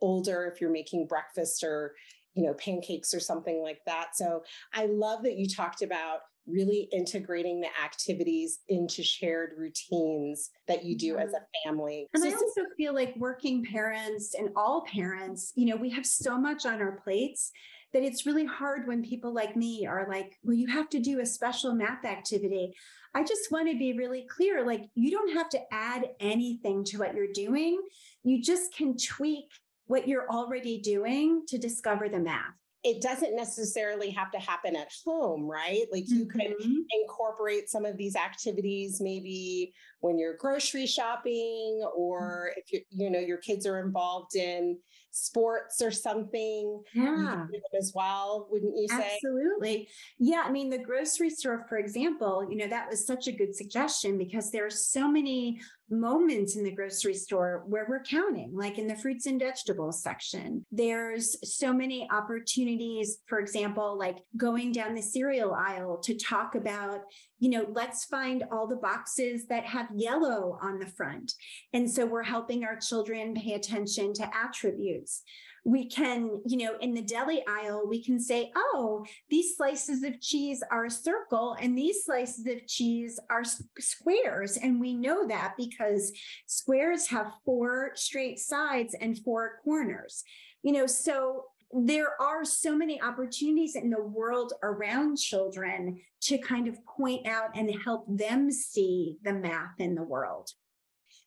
older 0.00 0.50
if 0.52 0.60
you're 0.60 0.72
making 0.72 1.06
breakfast 1.06 1.62
or 1.62 1.94
you 2.34 2.42
know 2.42 2.54
pancakes 2.54 3.14
or 3.14 3.20
something 3.20 3.62
like 3.62 3.78
that 3.86 4.08
so 4.14 4.42
i 4.74 4.86
love 4.86 5.22
that 5.22 5.36
you 5.36 5.46
talked 5.48 5.82
about 5.82 6.18
really 6.48 6.88
integrating 6.92 7.60
the 7.60 7.68
activities 7.84 8.60
into 8.68 9.02
shared 9.02 9.52
routines 9.56 10.50
that 10.66 10.84
you 10.84 10.96
do 10.96 11.16
as 11.16 11.28
mm-hmm. 11.28 11.36
a 11.36 11.68
family. 11.68 12.06
And 12.14 12.24
I 12.24 12.32
also 12.32 12.62
feel 12.76 12.94
like 12.94 13.14
working 13.16 13.64
parents 13.64 14.34
and 14.34 14.50
all 14.56 14.84
parents, 14.92 15.52
you 15.56 15.66
know, 15.66 15.76
we 15.76 15.90
have 15.90 16.06
so 16.06 16.38
much 16.38 16.66
on 16.66 16.80
our 16.80 17.00
plates 17.02 17.52
that 17.92 18.02
it's 18.02 18.26
really 18.26 18.44
hard 18.44 18.86
when 18.86 19.02
people 19.02 19.32
like 19.32 19.56
me 19.56 19.86
are 19.86 20.06
like, 20.08 20.38
well, 20.42 20.56
you 20.56 20.66
have 20.66 20.88
to 20.90 21.00
do 21.00 21.20
a 21.20 21.26
special 21.26 21.74
math 21.74 22.04
activity. 22.04 22.74
I 23.14 23.22
just 23.22 23.50
want 23.50 23.70
to 23.70 23.78
be 23.78 23.94
really 23.94 24.26
clear 24.28 24.64
like, 24.64 24.82
you 24.94 25.10
don't 25.10 25.32
have 25.32 25.48
to 25.50 25.60
add 25.72 26.04
anything 26.20 26.84
to 26.84 26.98
what 26.98 27.14
you're 27.14 27.32
doing. 27.32 27.80
You 28.24 28.42
just 28.42 28.74
can 28.74 28.96
tweak 28.96 29.46
what 29.86 30.06
you're 30.06 30.28
already 30.28 30.80
doing 30.80 31.44
to 31.48 31.56
discover 31.56 32.10
the 32.10 32.20
math 32.20 32.54
it 32.84 33.02
doesn't 33.02 33.34
necessarily 33.34 34.10
have 34.10 34.30
to 34.30 34.38
happen 34.38 34.76
at 34.76 34.88
home, 35.04 35.50
right? 35.50 35.86
Like 35.90 36.08
you 36.08 36.26
mm-hmm. 36.26 36.38
could 36.38 36.54
incorporate 37.02 37.68
some 37.68 37.84
of 37.84 37.96
these 37.96 38.14
activities 38.14 39.00
maybe 39.00 39.74
when 40.00 40.18
you're 40.18 40.36
grocery 40.36 40.86
shopping 40.86 41.82
or 41.96 42.50
mm-hmm. 42.50 42.60
if 42.60 42.72
you 42.72 42.80
you 42.90 43.10
know 43.10 43.18
your 43.18 43.38
kids 43.38 43.66
are 43.66 43.80
involved 43.80 44.36
in 44.36 44.78
sports 45.10 45.82
or 45.82 45.90
something 45.90 46.82
yeah. 46.94 47.46
as 47.78 47.92
well 47.94 48.46
wouldn't 48.50 48.76
you 48.76 48.86
say? 48.88 49.14
Absolutely. 49.14 49.88
Yeah 50.18 50.42
i 50.44 50.50
mean 50.50 50.70
the 50.70 50.78
grocery 50.78 51.30
store 51.30 51.66
for 51.68 51.78
example 51.78 52.46
you 52.48 52.56
know 52.56 52.68
that 52.68 52.88
was 52.88 53.06
such 53.06 53.26
a 53.26 53.32
good 53.32 53.54
suggestion 53.54 54.18
because 54.18 54.50
there 54.50 54.66
are 54.66 54.70
so 54.70 55.08
many 55.08 55.60
moments 55.90 56.56
in 56.56 56.64
the 56.64 56.70
grocery 56.70 57.14
store 57.14 57.62
where 57.66 57.86
we're 57.88 58.02
counting, 58.02 58.54
like 58.54 58.78
in 58.78 58.86
the 58.86 58.96
fruits 58.96 59.26
and 59.26 59.40
vegetables 59.40 60.02
section. 60.02 60.64
There's 60.70 61.36
so 61.58 61.72
many 61.72 62.08
opportunities, 62.10 63.18
for 63.26 63.38
example, 63.38 63.96
like 63.98 64.18
going 64.36 64.72
down 64.72 64.94
the 64.94 65.02
cereal 65.02 65.54
aisle 65.54 65.98
to 65.98 66.14
talk 66.16 66.54
about, 66.54 67.00
you 67.38 67.50
know, 67.50 67.66
let's 67.72 68.04
find 68.04 68.44
all 68.52 68.66
the 68.66 68.76
boxes 68.76 69.46
that 69.46 69.64
have 69.64 69.87
yellow 69.94 70.58
on 70.62 70.78
the 70.78 70.86
front. 70.86 71.34
And 71.72 71.90
so 71.90 72.06
we're 72.06 72.22
helping 72.22 72.64
our 72.64 72.76
children 72.76 73.34
pay 73.34 73.54
attention 73.54 74.12
to 74.14 74.36
attributes. 74.36 75.22
We 75.64 75.88
can, 75.88 76.40
you 76.46 76.56
know, 76.58 76.76
in 76.80 76.94
the 76.94 77.02
deli 77.02 77.42
aisle, 77.46 77.86
we 77.86 78.02
can 78.02 78.18
say, 78.20 78.50
oh, 78.56 79.04
these 79.28 79.56
slices 79.56 80.02
of 80.02 80.20
cheese 80.20 80.62
are 80.70 80.86
a 80.86 80.90
circle 80.90 81.56
and 81.60 81.76
these 81.76 82.04
slices 82.04 82.46
of 82.46 82.66
cheese 82.66 83.20
are 83.28 83.42
squares. 83.78 84.56
And 84.56 84.80
we 84.80 84.94
know 84.94 85.26
that 85.26 85.54
because 85.58 86.12
squares 86.46 87.08
have 87.08 87.32
four 87.44 87.90
straight 87.94 88.38
sides 88.38 88.94
and 88.98 89.18
four 89.18 89.60
corners. 89.64 90.24
You 90.62 90.72
know, 90.72 90.86
so 90.86 91.44
there 91.72 92.20
are 92.20 92.44
so 92.44 92.76
many 92.76 93.00
opportunities 93.00 93.76
in 93.76 93.90
the 93.90 94.02
world 94.02 94.54
around 94.62 95.18
children 95.18 96.00
to 96.22 96.38
kind 96.38 96.66
of 96.66 96.84
point 96.86 97.26
out 97.26 97.50
and 97.54 97.70
help 97.84 98.06
them 98.08 98.50
see 98.50 99.16
the 99.22 99.32
math 99.32 99.78
in 99.78 99.94
the 99.94 100.02
world. 100.02 100.50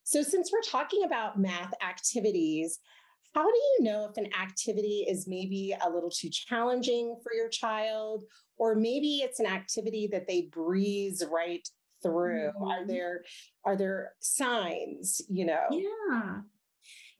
So, 0.03 0.23
since 0.23 0.51
we're 0.51 0.61
talking 0.61 1.03
about 1.03 1.39
math 1.39 1.71
activities, 1.87 2.79
how 3.33 3.43
do 3.43 3.57
you 3.57 3.77
know 3.83 4.09
if 4.09 4.17
an 4.17 4.31
activity 4.33 5.05
is 5.07 5.27
maybe 5.27 5.75
a 5.85 5.89
little 5.89 6.09
too 6.09 6.29
challenging 6.29 7.15
for 7.23 7.33
your 7.33 7.49
child, 7.49 8.23
or 8.57 8.75
maybe 8.75 9.17
it's 9.17 9.39
an 9.39 9.45
activity 9.45 10.09
that 10.11 10.27
they 10.27 10.49
breeze 10.51 11.23
right 11.31 11.67
through? 12.03 12.49
Mm-hmm. 12.49 12.63
Are 12.63 12.87
there 12.87 13.23
are 13.63 13.77
there 13.77 14.13
signs? 14.19 15.21
You 15.29 15.45
know, 15.45 15.67
yeah. 15.71 16.39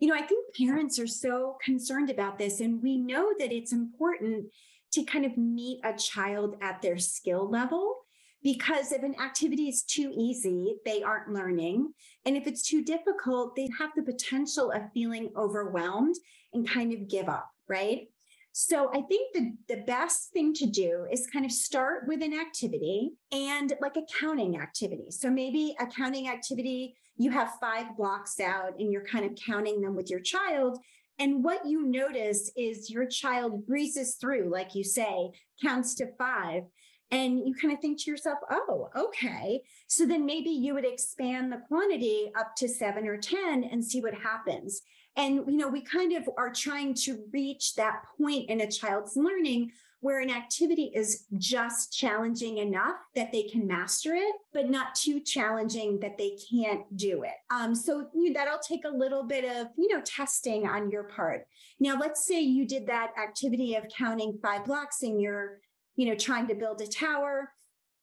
You 0.01 0.07
know, 0.07 0.15
I 0.15 0.23
think 0.23 0.55
parents 0.55 0.97
are 0.97 1.05
so 1.05 1.57
concerned 1.63 2.09
about 2.09 2.39
this, 2.39 2.59
and 2.59 2.81
we 2.81 2.97
know 2.97 3.33
that 3.37 3.51
it's 3.51 3.71
important 3.71 4.47
to 4.93 5.03
kind 5.03 5.25
of 5.25 5.37
meet 5.37 5.79
a 5.83 5.95
child 5.95 6.55
at 6.59 6.81
their 6.81 6.97
skill 6.97 7.47
level 7.47 7.97
because 8.43 8.91
if 8.91 9.03
an 9.03 9.13
activity 9.21 9.69
is 9.69 9.83
too 9.83 10.11
easy, 10.17 10.77
they 10.85 11.03
aren't 11.03 11.31
learning. 11.31 11.93
And 12.25 12.35
if 12.35 12.47
it's 12.47 12.63
too 12.63 12.83
difficult, 12.83 13.55
they 13.55 13.69
have 13.77 13.91
the 13.95 14.01
potential 14.01 14.71
of 14.71 14.91
feeling 14.91 15.29
overwhelmed 15.37 16.15
and 16.51 16.67
kind 16.67 16.91
of 16.93 17.07
give 17.07 17.29
up, 17.29 17.47
right? 17.69 18.07
So 18.53 18.89
I 18.89 19.01
think 19.01 19.33
the, 19.33 19.53
the 19.69 19.83
best 19.83 20.31
thing 20.31 20.53
to 20.55 20.65
do 20.65 21.05
is 21.11 21.27
kind 21.27 21.45
of 21.45 21.51
start 21.51 22.07
with 22.07 22.23
an 22.23 22.33
activity 22.33 23.11
and 23.31 23.71
like 23.79 23.97
a 23.97 24.05
counting 24.19 24.59
activity. 24.59 25.11
So 25.11 25.29
maybe 25.29 25.75
a 25.79 25.85
counting 25.85 26.27
activity, 26.27 26.95
you 27.17 27.31
have 27.31 27.57
five 27.59 27.95
blocks 27.97 28.39
out 28.39 28.79
and 28.79 28.91
you're 28.91 29.05
kind 29.05 29.25
of 29.25 29.35
counting 29.35 29.81
them 29.81 29.95
with 29.95 30.09
your 30.09 30.19
child. 30.19 30.79
And 31.19 31.43
what 31.43 31.65
you 31.65 31.83
notice 31.83 32.51
is 32.57 32.89
your 32.89 33.05
child 33.05 33.67
breezes 33.67 34.15
through, 34.15 34.49
like 34.51 34.73
you 34.73 34.83
say, 34.83 35.31
counts 35.61 35.93
to 35.95 36.07
five. 36.17 36.63
And 37.11 37.45
you 37.45 37.53
kind 37.53 37.73
of 37.73 37.79
think 37.81 38.01
to 38.01 38.11
yourself, 38.11 38.39
oh, 38.49 38.89
okay. 38.95 39.61
So 39.87 40.05
then 40.05 40.25
maybe 40.25 40.49
you 40.49 40.73
would 40.73 40.85
expand 40.85 41.51
the 41.51 41.61
quantity 41.67 42.31
up 42.39 42.55
to 42.57 42.69
seven 42.69 43.05
or 43.05 43.17
10 43.17 43.65
and 43.65 43.83
see 43.83 44.01
what 44.01 44.13
happens. 44.13 44.81
And, 45.17 45.43
you 45.47 45.57
know, 45.57 45.67
we 45.67 45.81
kind 45.81 46.13
of 46.13 46.29
are 46.37 46.53
trying 46.53 46.93
to 47.03 47.25
reach 47.33 47.75
that 47.75 48.03
point 48.17 48.49
in 48.49 48.61
a 48.61 48.71
child's 48.71 49.17
learning 49.17 49.71
where 50.01 50.19
an 50.19 50.29
activity 50.29 50.91
is 50.93 51.25
just 51.37 51.93
challenging 51.93 52.57
enough 52.57 52.95
that 53.15 53.31
they 53.31 53.43
can 53.43 53.65
master 53.65 54.13
it, 54.13 54.35
but 54.53 54.69
not 54.69 54.93
too 54.95 55.21
challenging 55.21 55.99
that 55.99 56.17
they 56.17 56.37
can't 56.51 56.81
do 56.97 57.23
it. 57.23 57.35
Um, 57.49 57.73
so 57.73 58.07
you 58.13 58.33
know, 58.33 58.39
that'll 58.39 58.59
take 58.59 58.83
a 58.85 58.89
little 58.89 59.23
bit 59.23 59.45
of, 59.45 59.67
you 59.77 59.87
know, 59.87 60.01
testing 60.01 60.67
on 60.67 60.91
your 60.91 61.03
part. 61.03 61.47
Now, 61.79 61.97
let's 61.97 62.25
say 62.25 62.41
you 62.41 62.67
did 62.67 62.87
that 62.87 63.11
activity 63.21 63.75
of 63.75 63.85
counting 63.95 64.37
five 64.41 64.65
blocks 64.65 65.03
in 65.03 65.19
your 65.19 65.61
you 65.95 66.07
know, 66.07 66.15
trying 66.15 66.47
to 66.47 66.55
build 66.55 66.81
a 66.81 66.87
tower, 66.87 67.51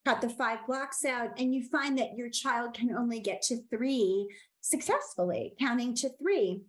cut 0.04 0.20
the 0.20 0.28
five 0.28 0.58
blocks 0.66 1.04
out, 1.04 1.30
and 1.38 1.54
you 1.54 1.64
find 1.68 1.98
that 1.98 2.16
your 2.16 2.30
child 2.30 2.74
can 2.74 2.94
only 2.94 3.20
get 3.20 3.42
to 3.42 3.60
three 3.70 4.28
successfully, 4.60 5.54
counting 5.58 5.94
to 5.96 6.10
three. 6.20 6.62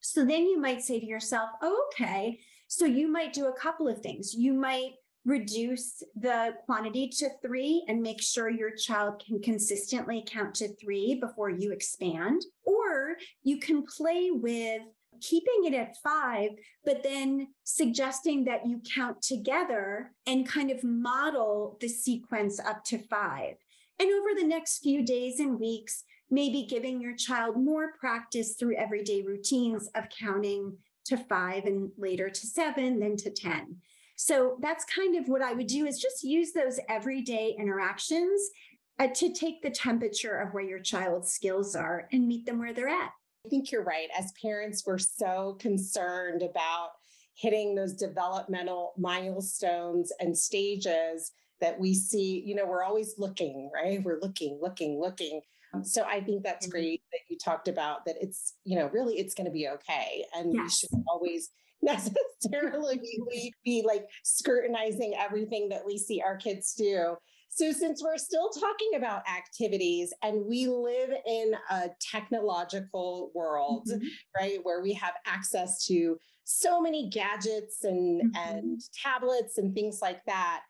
So 0.00 0.24
then 0.24 0.42
you 0.46 0.60
might 0.60 0.82
say 0.82 0.98
to 0.98 1.06
yourself, 1.06 1.50
oh, 1.62 1.88
okay, 1.92 2.40
so 2.72 2.86
you 2.86 3.06
might 3.06 3.34
do 3.34 3.48
a 3.48 3.52
couple 3.52 3.86
of 3.86 4.00
things. 4.00 4.32
You 4.32 4.54
might 4.54 4.92
reduce 5.26 6.02
the 6.16 6.54
quantity 6.64 7.06
to 7.06 7.28
three 7.44 7.84
and 7.86 8.00
make 8.00 8.22
sure 8.22 8.48
your 8.48 8.74
child 8.74 9.22
can 9.26 9.42
consistently 9.42 10.24
count 10.26 10.54
to 10.54 10.74
three 10.76 11.18
before 11.20 11.50
you 11.50 11.70
expand. 11.70 12.40
Or 12.64 13.16
you 13.42 13.58
can 13.58 13.84
play 13.84 14.30
with 14.32 14.80
keeping 15.20 15.64
it 15.64 15.74
at 15.74 15.98
five, 16.02 16.52
but 16.82 17.02
then 17.02 17.48
suggesting 17.62 18.44
that 18.44 18.66
you 18.66 18.80
count 18.94 19.20
together 19.20 20.10
and 20.26 20.48
kind 20.48 20.70
of 20.70 20.82
model 20.82 21.76
the 21.82 21.88
sequence 21.88 22.58
up 22.58 22.84
to 22.84 22.98
five. 23.10 23.56
And 24.00 24.08
over 24.08 24.40
the 24.40 24.46
next 24.46 24.78
few 24.78 25.04
days 25.04 25.40
and 25.40 25.60
weeks, 25.60 26.04
maybe 26.30 26.66
giving 26.66 27.02
your 27.02 27.16
child 27.16 27.62
more 27.62 27.92
practice 28.00 28.54
through 28.58 28.76
everyday 28.76 29.20
routines 29.20 29.90
of 29.94 30.04
counting 30.08 30.78
to 31.06 31.16
five 31.16 31.64
and 31.64 31.90
later 31.96 32.30
to 32.30 32.46
seven, 32.46 32.98
then 33.00 33.16
to 33.16 33.30
10. 33.30 33.76
So 34.16 34.56
that's 34.60 34.84
kind 34.84 35.16
of 35.16 35.28
what 35.28 35.42
I 35.42 35.52
would 35.52 35.66
do 35.66 35.86
is 35.86 35.98
just 35.98 36.22
use 36.22 36.52
those 36.52 36.78
everyday 36.88 37.56
interactions 37.58 38.50
uh, 38.98 39.08
to 39.08 39.32
take 39.32 39.62
the 39.62 39.70
temperature 39.70 40.38
of 40.38 40.52
where 40.52 40.62
your 40.62 40.78
child's 40.78 41.32
skills 41.32 41.74
are 41.74 42.08
and 42.12 42.28
meet 42.28 42.46
them 42.46 42.58
where 42.58 42.72
they're 42.72 42.88
at. 42.88 43.10
I 43.44 43.48
think 43.48 43.72
you're 43.72 43.82
right. 43.82 44.08
As 44.16 44.32
parents, 44.40 44.84
we're 44.86 44.98
so 44.98 45.56
concerned 45.58 46.42
about 46.42 46.90
hitting 47.34 47.74
those 47.74 47.94
developmental 47.94 48.92
milestones 48.96 50.12
and 50.20 50.36
stages 50.36 51.32
that 51.60 51.78
we 51.78 51.94
see. 51.94 52.42
You 52.46 52.54
know, 52.54 52.66
we're 52.66 52.84
always 52.84 53.14
looking, 53.18 53.70
right? 53.74 54.02
We're 54.02 54.20
looking, 54.20 54.58
looking, 54.62 55.00
looking. 55.00 55.40
So 55.82 56.04
I 56.04 56.20
think 56.20 56.42
that's 56.44 56.66
mm-hmm. 56.66 56.72
great 56.72 57.02
that 57.12 57.20
you 57.28 57.38
talked 57.42 57.68
about 57.68 58.04
that 58.06 58.16
it's, 58.20 58.54
you 58.64 58.78
know, 58.78 58.88
really 58.92 59.18
it's 59.18 59.34
going 59.34 59.46
to 59.46 59.52
be 59.52 59.68
okay. 59.68 60.24
And 60.34 60.52
yes. 60.52 60.62
we 60.62 60.68
should 60.70 61.04
always 61.08 61.50
necessarily 61.82 62.98
be, 62.98 63.52
be 63.64 63.84
like 63.86 64.06
scrutinizing 64.22 65.14
everything 65.18 65.68
that 65.70 65.84
we 65.84 65.98
see 65.98 66.22
our 66.22 66.36
kids 66.36 66.74
do. 66.74 67.16
So, 67.54 67.70
since 67.70 68.02
we're 68.02 68.16
still 68.16 68.48
talking 68.48 68.92
about 68.96 69.28
activities 69.28 70.14
and 70.22 70.46
we 70.46 70.68
live 70.68 71.10
in 71.26 71.52
a 71.70 71.90
technological 72.00 73.30
world, 73.34 73.88
mm-hmm. 73.90 74.06
right, 74.34 74.58
where 74.62 74.80
we 74.80 74.94
have 74.94 75.12
access 75.26 75.84
to 75.86 76.16
so 76.44 76.80
many 76.80 77.10
gadgets 77.10 77.84
and, 77.84 78.22
mm-hmm. 78.22 78.56
and 78.56 78.80
tablets 79.02 79.58
and 79.58 79.74
things 79.74 79.98
like 80.00 80.24
that, 80.26 80.62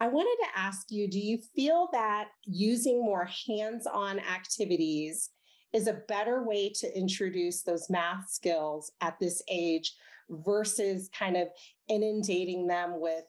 I 0.00 0.08
wanted 0.08 0.36
to 0.44 0.58
ask 0.58 0.90
you 0.90 1.08
do 1.08 1.18
you 1.18 1.38
feel 1.38 1.88
that 1.92 2.28
using 2.44 3.00
more 3.00 3.28
hands 3.46 3.86
on 3.86 4.20
activities 4.20 5.30
is 5.72 5.86
a 5.86 6.00
better 6.08 6.44
way 6.44 6.70
to 6.70 6.98
introduce 6.98 7.62
those 7.62 7.90
math 7.90 8.28
skills 8.30 8.92
at 9.00 9.18
this 9.18 9.42
age 9.50 9.94
versus 10.30 11.10
kind 11.16 11.36
of 11.36 11.48
inundating 11.88 12.66
them 12.66 13.00
with 13.00 13.24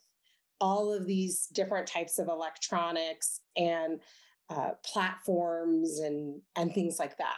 all 0.62 0.94
of 0.94 1.06
these 1.06 1.48
different 1.48 1.88
types 1.88 2.20
of 2.20 2.28
electronics 2.28 3.42
and 3.56 4.00
uh, 4.50 4.72
platforms 4.84 6.00
and 6.00 6.42
and 6.56 6.74
things 6.74 6.98
like 7.00 7.18
that 7.18 7.38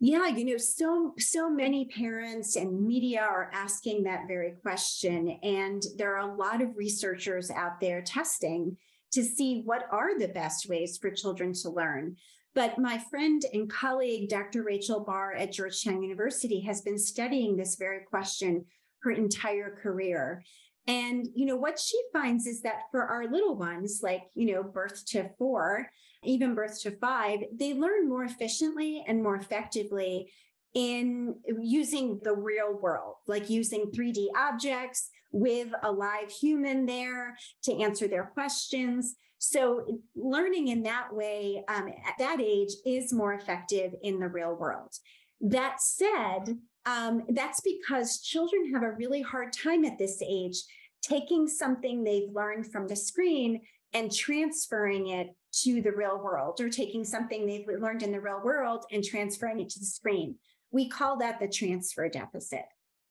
yeah 0.00 0.28
you 0.28 0.44
know 0.44 0.56
so 0.56 1.12
so 1.18 1.50
many 1.50 1.86
parents 1.86 2.56
and 2.56 2.86
media 2.86 3.20
are 3.20 3.50
asking 3.52 4.04
that 4.04 4.28
very 4.28 4.52
question 4.62 5.38
and 5.42 5.82
there 5.96 6.16
are 6.16 6.30
a 6.30 6.36
lot 6.36 6.62
of 6.62 6.76
researchers 6.76 7.50
out 7.50 7.80
there 7.80 8.00
testing 8.02 8.76
to 9.12 9.24
see 9.24 9.62
what 9.64 9.84
are 9.90 10.18
the 10.18 10.28
best 10.28 10.68
ways 10.68 10.98
for 10.98 11.10
children 11.10 11.54
to 11.54 11.70
learn. 11.70 12.14
But 12.54 12.78
my 12.78 12.98
friend 13.10 13.42
and 13.52 13.70
colleague 13.70 14.28
dr 14.28 14.62
rachel 14.62 15.00
barr 15.00 15.34
at 15.34 15.52
georgetown 15.52 16.02
university 16.02 16.60
has 16.60 16.82
been 16.82 16.98
studying 16.98 17.56
this 17.56 17.76
very 17.76 18.04
question 18.08 18.64
her 19.00 19.10
entire 19.10 19.76
career. 19.82 20.42
And, 20.86 21.28
you 21.34 21.44
know, 21.46 21.56
what 21.56 21.78
she 21.78 22.00
finds 22.12 22.46
is 22.46 22.62
that 22.62 22.84
for 22.90 23.02
our 23.02 23.30
little 23.30 23.54
ones, 23.54 24.00
like, 24.02 24.22
you 24.34 24.54
know, 24.54 24.62
birth 24.62 25.04
to 25.08 25.30
four, 25.38 25.90
even 26.24 26.54
birth 26.54 26.80
to 26.82 26.90
five, 26.92 27.40
they 27.52 27.74
learn 27.74 28.08
more 28.08 28.24
efficiently 28.24 29.04
and 29.06 29.22
more 29.22 29.36
effectively 29.36 30.30
in 30.74 31.36
using 31.60 32.20
the 32.22 32.34
real 32.34 32.78
world, 32.80 33.14
like 33.26 33.48
using 33.48 33.90
3D 33.90 34.26
objects 34.36 35.10
with 35.32 35.68
a 35.82 35.90
live 35.90 36.30
human 36.30 36.86
there 36.86 37.36
to 37.64 37.80
answer 37.80 38.08
their 38.08 38.24
questions. 38.24 39.16
So, 39.38 40.00
learning 40.16 40.68
in 40.68 40.82
that 40.82 41.08
way 41.12 41.62
um, 41.68 41.88
at 41.88 42.14
that 42.18 42.40
age 42.40 42.70
is 42.84 43.12
more 43.12 43.34
effective 43.34 43.94
in 44.02 44.18
the 44.18 44.28
real 44.28 44.54
world. 44.54 44.92
That 45.40 45.80
said, 45.80 46.58
um, 46.86 47.22
that's 47.30 47.60
because 47.60 48.20
children 48.20 48.72
have 48.72 48.82
a 48.82 48.92
really 48.92 49.22
hard 49.22 49.52
time 49.52 49.84
at 49.84 49.98
this 49.98 50.20
age 50.28 50.56
taking 51.02 51.46
something 51.46 52.02
they've 52.02 52.32
learned 52.32 52.72
from 52.72 52.88
the 52.88 52.96
screen 52.96 53.60
and 53.92 54.12
transferring 54.12 55.08
it 55.08 55.28
to 55.50 55.82
the 55.82 55.92
real 55.92 56.18
world, 56.18 56.60
or 56.60 56.68
taking 56.68 57.04
something 57.04 57.46
they've 57.46 57.66
learned 57.80 58.02
in 58.02 58.12
the 58.12 58.20
real 58.20 58.40
world 58.42 58.84
and 58.92 59.04
transferring 59.04 59.60
it 59.60 59.68
to 59.70 59.80
the 59.80 59.86
screen. 59.86 60.36
We 60.70 60.88
call 60.88 61.16
that 61.18 61.40
the 61.40 61.48
transfer 61.48 62.08
deficit. 62.08 62.64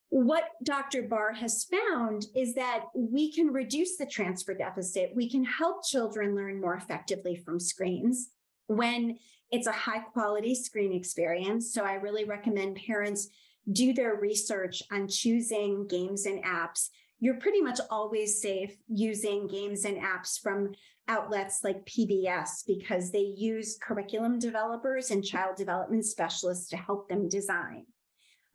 What 0.10 0.44
Dr. 0.64 1.04
Barr 1.04 1.34
has 1.34 1.66
found 1.66 2.28
is 2.36 2.56
that 2.56 2.86
we 2.96 3.32
can 3.32 3.48
reduce 3.48 3.98
the 3.98 4.06
transfer 4.06 4.54
deficit. 4.54 5.12
We 5.16 5.30
can 5.30 5.44
help 5.44 5.86
children 5.86 6.36
learn 6.36 6.62
more 6.62 6.76
effectively 6.76 7.36
from 7.36 7.60
screens 7.60 8.30
when 8.68 9.18
it's 9.52 9.68
a 9.68 9.72
high 9.72 10.00
quality 10.00 10.56
screen 10.56 10.94
experience. 10.94 11.74
So 11.74 11.84
I 11.84 11.96
really 11.96 12.24
recommend 12.24 12.78
parents 12.86 13.30
do 13.72 13.94
their 13.94 14.16
research 14.16 14.82
on 14.92 15.08
choosing 15.08 15.88
games 15.88 16.26
and 16.26 16.44
apps, 16.44 16.90
you're 17.20 17.36
pretty 17.36 17.62
much 17.62 17.80
always 17.90 18.42
safe 18.42 18.78
using 18.88 19.48
games 19.48 19.86
and 19.86 19.98
apps 19.98 20.40
from 20.40 20.74
outlets 21.08 21.64
like 21.64 21.86
PBS 21.86 22.66
because 22.66 23.12
they 23.12 23.34
use 23.38 23.78
curriculum 23.82 24.40
developers 24.40 25.12
and 25.12 25.24
child 25.24 25.56
development 25.56 26.06
specialists 26.06 26.70
to 26.70 26.78
help 26.78 27.10
them 27.10 27.30
design. 27.30 27.86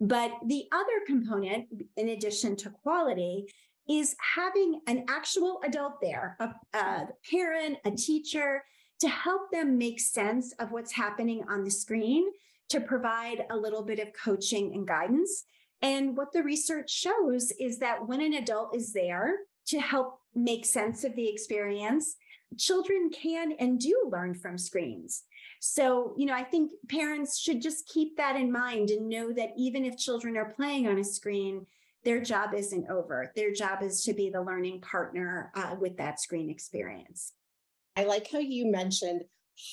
But 0.01 0.33
the 0.47 0.65
other 0.73 1.07
component, 1.07 1.67
in 1.97 2.09
addition 2.09 2.57
to 2.57 2.71
quality, 2.71 3.47
is 3.89 4.17
having 4.35 4.81
an 4.87 5.05
actual 5.09 5.61
adult 5.65 6.01
there, 6.01 6.37
a, 6.41 6.51
a, 6.77 7.09
parent, 7.31 7.79
a 7.85 7.91
teacher, 7.93 8.65
to 9.01 9.09
help 9.09 9.51
them 9.51 9.79
make 9.79 10.01
sense 10.01 10.53
of 10.59 10.71
what's 10.71 10.93
happening 10.93 11.45
on 11.49 11.65
the 11.65 11.71
screen, 11.71 12.31
to 12.69 12.81
provide 12.81 13.45
a 13.51 13.57
little 13.57 13.83
bit 13.83 13.99
of 13.99 14.09
coaching 14.13 14.73
and 14.75 14.87
guidance. 14.87 15.45
And 15.83 16.17
what 16.17 16.33
the 16.33 16.43
research 16.43 16.91
shows 16.91 17.53
is 17.61 17.79
that 17.79 18.07
when 18.07 18.21
an 18.21 18.35
adult 18.35 18.75
is 18.75 18.93
there 18.93 19.37
to 19.67 19.81
help 19.81 20.19
make 20.35 20.65
sense 20.65 21.05
of 21.05 21.15
the 21.17 21.29
experience, 21.29 22.17
children 22.59 23.11
can 23.11 23.53
and 23.59 23.79
do 23.79 24.09
learn 24.11 24.35
from 24.35 24.59
screens. 24.59 25.25
So, 25.61 26.15
you 26.17 26.27
know, 26.27 26.35
I 26.35 26.43
think 26.43 26.73
parents 26.89 27.39
should 27.39 27.63
just 27.63 27.89
keep 27.89 28.17
that 28.17 28.37
in 28.37 28.51
mind 28.51 28.91
and 28.91 29.09
know 29.09 29.33
that 29.33 29.51
even 29.57 29.85
if 29.85 29.97
children 29.97 30.37
are 30.37 30.53
playing 30.53 30.89
on 30.89 30.99
a 30.99 31.05
screen, 31.05 31.67
their 32.05 32.21
job 32.21 32.55
isn't 32.55 32.91
over. 32.91 33.33
Their 33.37 33.53
job 33.53 33.83
is 33.83 34.03
to 34.05 34.13
be 34.13 34.29
the 34.29 34.43
learning 34.43 34.81
partner 34.81 35.53
uh, 35.55 35.77
with 35.79 35.97
that 35.99 36.21
screen 36.21 36.51
experience. 36.51 37.33
I 37.97 38.05
like 38.05 38.29
how 38.31 38.41
you 38.41 38.71
mentioned 38.71 39.23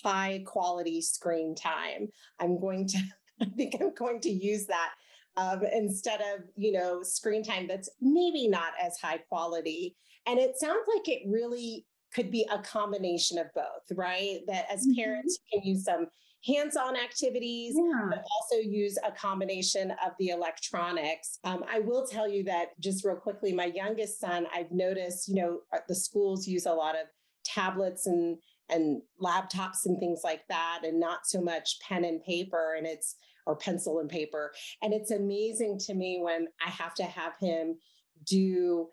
high 0.04 0.44
quality 0.46 1.02
screen 1.02 1.56
time. 1.56 2.10
I'm 2.40 2.60
going 2.60 2.88
to, 2.90 2.98
I 3.42 3.46
think 3.46 3.76
I'm 3.80 3.94
going 3.94 4.20
to 4.22 4.30
use 4.30 4.66
that 4.68 4.92
um, 5.38 5.64
instead 5.74 6.22
of, 6.22 6.42
you 6.56 6.72
know, 6.72 7.02
screen 7.02 7.44
time 7.44 7.68
that's 7.68 7.90
maybe 8.02 8.48
not 8.48 8.74
as 8.82 8.98
high 9.00 9.20
quality. 9.30 9.96
And 10.26 10.38
it 10.38 10.60
sounds 10.60 10.86
like 10.94 11.08
it 11.08 11.24
really 11.28 11.86
could 12.14 12.32
be 12.32 12.48
a 12.52 12.60
combination 12.60 13.38
of 13.38 13.48
both, 13.54 13.98
right? 13.98 14.40
That 14.48 14.66
as 14.72 14.82
mm-hmm. 14.82 15.00
parents, 15.00 15.40
you 15.52 15.60
can 15.60 15.68
use 15.68 15.84
some 15.84 16.08
hands-on 16.46 16.96
activities, 16.96 17.76
yeah. 17.76 18.08
but 18.10 18.24
also 18.40 18.56
use 18.56 18.98
a 19.06 19.12
combination 19.12 19.92
of 20.06 20.14
the 20.20 20.30
electronics. 20.30 21.40
Um, 21.44 21.66
I 21.70 21.80
will 21.80 22.08
tell 22.08 22.30
you 22.30 22.44
that 22.46 22.80
just 22.80 23.04
real 23.04 23.18
quickly, 23.18 23.52
my 23.52 23.66
youngest 23.66 24.20
son, 24.20 24.48
I've 24.54 24.72
noticed, 24.72 25.28
you 25.28 25.36
know, 25.36 25.60
uh, 25.74 25.80
the 25.88 25.96
schools 25.96 26.48
use 26.48 26.66
a 26.66 26.74
lot 26.74 26.96
of 26.96 27.08
tablets 27.44 28.08
and 28.08 28.38
and 28.72 29.02
laptops 29.20 29.86
and 29.86 30.00
things 30.00 30.22
like 30.24 30.44
that, 30.48 30.82
and 30.84 31.00
not 31.00 31.26
so 31.26 31.42
much 31.42 31.80
pen 31.82 32.06
and 32.06 32.24
paper, 32.24 32.76
and 32.78 32.86
it's 32.86 33.16
or 33.46 33.56
pencil 33.56 34.00
and 34.00 34.10
paper. 34.10 34.54
And 34.84 34.94
it's 34.94 35.12
amazing 35.12 35.80
to 35.88 35.96
me 35.96 36.20
when 36.22 36.48
I 36.66 36.70
have 36.70 36.94
to 36.96 37.04
have 37.04 37.34
him 37.40 37.78
do 38.26 38.90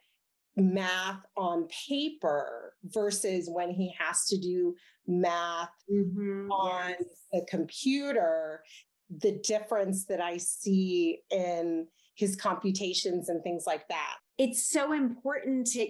math 0.57 1.21
on 1.37 1.69
paper 1.88 2.75
versus 2.85 3.49
when 3.51 3.71
he 3.71 3.92
has 3.99 4.25
to 4.27 4.38
do 4.38 4.75
math 5.07 5.71
mm-hmm, 5.90 6.51
on 6.51 6.95
the 7.33 7.45
computer, 7.49 8.62
the 9.21 9.38
difference 9.45 10.07
that 10.07 10.21
I 10.21 10.38
see 10.38 11.21
in 11.31 11.87
his 12.14 12.37
computations 12.37 13.29
and 13.29 13.42
things 13.42 13.64
like 13.66 13.87
that. 13.88 14.16
It's 14.38 14.71
so 14.71 14.92
important 14.92 15.66
to 15.69 15.87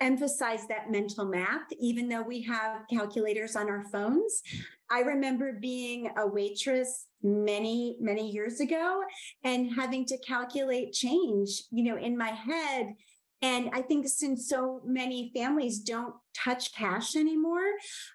emphasize 0.00 0.66
that 0.68 0.90
mental 0.90 1.24
math, 1.24 1.66
even 1.80 2.08
though 2.08 2.22
we 2.22 2.42
have 2.42 2.82
calculators 2.90 3.56
on 3.56 3.68
our 3.68 3.84
phones. 3.90 4.42
I 4.90 5.00
remember 5.00 5.58
being 5.60 6.10
a 6.16 6.26
waitress 6.26 7.06
many, 7.22 7.96
many 8.00 8.30
years 8.30 8.60
ago 8.60 9.02
and 9.44 9.70
having 9.74 10.04
to 10.06 10.18
calculate 10.18 10.92
change, 10.92 11.64
you 11.70 11.84
know, 11.84 11.98
in 11.98 12.16
my 12.16 12.28
head 12.28 12.94
and 13.40 13.70
I 13.72 13.82
think 13.82 14.08
since 14.08 14.48
so 14.48 14.80
many 14.84 15.30
families 15.34 15.78
don't 15.78 16.14
touch 16.34 16.74
cash 16.74 17.14
anymore, 17.14 17.66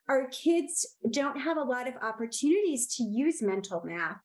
our 0.10 0.28
kids 0.28 0.86
don't 1.12 1.40
have 1.40 1.58
a 1.58 1.64
lot 1.64 1.88
of 1.88 1.94
opportunities 2.02 2.96
to 2.96 3.04
use 3.04 3.42
mental 3.42 3.82
math. 3.86 4.18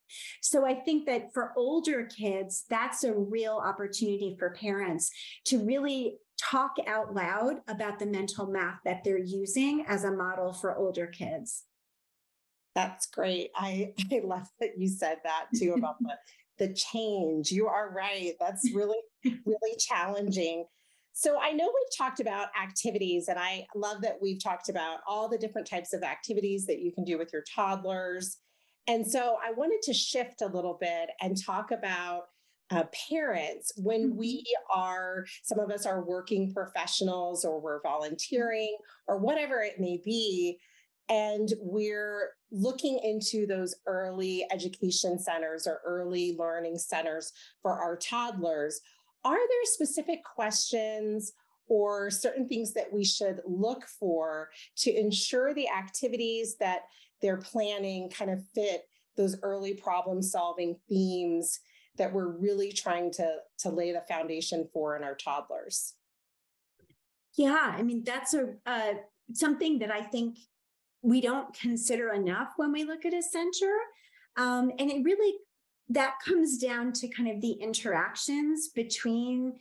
So 0.43 0.67
I 0.67 0.75
think 0.75 1.07
that 1.07 1.33
for 1.33 1.53
older 1.57 2.05
kids, 2.05 2.65
that's 2.69 3.05
a 3.05 3.13
real 3.13 3.63
opportunity 3.65 4.37
for 4.39 4.51
parents 4.51 5.11
to 5.47 5.65
really 5.65 6.17
talk 6.41 6.73
out 6.87 7.15
loud 7.15 7.57
about 7.69 7.99
the 7.99 8.07
mental 8.07 8.47
math 8.47 8.79
that 8.85 9.05
they're 9.05 9.19
using 9.19 9.85
as 9.89 10.05
a 10.05 10.11
model 10.11 10.53
for 10.53 10.77
older 10.77 11.07
kids. 11.07 11.65
That's 12.75 13.07
great. 13.07 13.51
I, 13.55 13.93
I 14.13 14.21
love 14.25 14.49
that 14.61 14.79
you 14.79 14.89
said 14.89 15.19
that 15.25 15.47
too 15.57 15.75
about 15.75 15.97
the 16.01 16.15
the 16.59 16.75
change. 16.75 17.51
You 17.51 17.69
are 17.69 17.93
right. 17.95 18.35
That's 18.39 18.73
really, 18.75 18.99
really 19.25 19.77
challenging. 19.79 20.65
So 21.19 21.37
I 21.41 21.51
know 21.51 21.65
we've 21.65 21.99
talked 21.99 22.21
about 22.21 22.47
activities, 22.63 23.27
and 23.27 23.41
I 23.41 23.67
love 23.75 24.03
that 24.03 24.19
we've 24.23 24.41
talked 24.41 24.69
about 24.69 25.01
all 25.05 25.29
the 25.29 25.37
different 25.37 25.67
types 25.67 25.93
of 25.93 26.05
activities 26.05 26.65
that 26.67 26.79
you 26.79 26.93
can 26.93 27.03
do 27.03 27.19
with 27.19 27.33
your 27.33 27.43
toddlers. 27.43 28.37
And 28.87 29.05
so 29.05 29.37
I 29.45 29.51
wanted 29.51 29.83
to 29.83 29.93
shift 29.93 30.43
a 30.43 30.47
little 30.47 30.79
bit 30.81 31.11
and 31.21 31.37
talk 31.37 31.73
about 31.73 32.27
uh, 32.71 32.85
parents 33.11 33.73
when 33.79 34.11
mm-hmm. 34.11 34.17
we 34.17 34.45
are, 34.73 35.27
some 35.43 35.59
of 35.59 35.73
us 35.73 35.87
are 35.87 36.05
working 36.05 36.55
professionals 36.55 37.45
or 37.45 37.61
we're 37.61 37.83
volunteering 37.83 38.77
or 39.09 39.19
whatever 39.19 39.61
it 39.61 39.81
may 39.81 40.01
be. 40.05 40.57
And 41.09 41.49
we're 41.59 42.35
looking 42.53 43.01
into 43.03 43.45
those 43.45 43.75
early 43.87 44.47
education 44.53 45.19
centers 45.19 45.67
or 45.67 45.81
early 45.85 46.37
learning 46.39 46.79
centers 46.79 47.33
for 47.61 47.73
our 47.73 47.97
toddlers 47.97 48.81
are 49.25 49.37
there 49.37 49.65
specific 49.65 50.21
questions 50.25 51.33
or 51.69 52.11
certain 52.11 52.49
things 52.49 52.73
that 52.73 52.93
we 52.93 53.05
should 53.05 53.41
look 53.47 53.85
for 53.85 54.49
to 54.77 54.91
ensure 54.91 55.53
the 55.53 55.69
activities 55.69 56.57
that 56.59 56.83
they're 57.21 57.37
planning 57.37 58.09
kind 58.11 58.31
of 58.31 58.43
fit 58.55 58.83
those 59.17 59.37
early 59.43 59.75
problem 59.75 60.23
solving 60.23 60.77
themes 60.89 61.61
that 61.97 62.13
we're 62.13 62.29
really 62.29 62.73
trying 62.73 63.11
to 63.11 63.29
to 63.59 63.69
lay 63.69 63.93
the 63.93 64.03
foundation 64.09 64.69
for 64.73 64.97
in 64.97 65.03
our 65.03 65.15
toddlers? 65.15 65.95
Yeah 67.37 67.75
i 67.77 67.83
mean 67.83 68.03
that's 68.05 68.35
a 68.35 68.55
uh, 68.67 68.95
something 69.33 69.79
that 69.81 69.91
i 69.91 70.03
think 70.03 70.39
we 71.03 71.21
don't 71.21 71.53
consider 71.59 72.13
enough 72.13 72.53
when 72.57 72.73
we 72.73 72.85
look 72.85 73.05
at 73.05 73.15
a 73.15 73.23
center 73.23 73.73
um, 74.37 74.71
and 74.79 74.91
it 74.91 75.05
really 75.05 75.35
that 75.91 76.17
comes 76.25 76.59
down 76.59 76.93
to 76.93 77.09
kind 77.09 77.31
of 77.31 77.41
the 77.41 77.53
interactions 77.53 78.69
between 78.69 79.55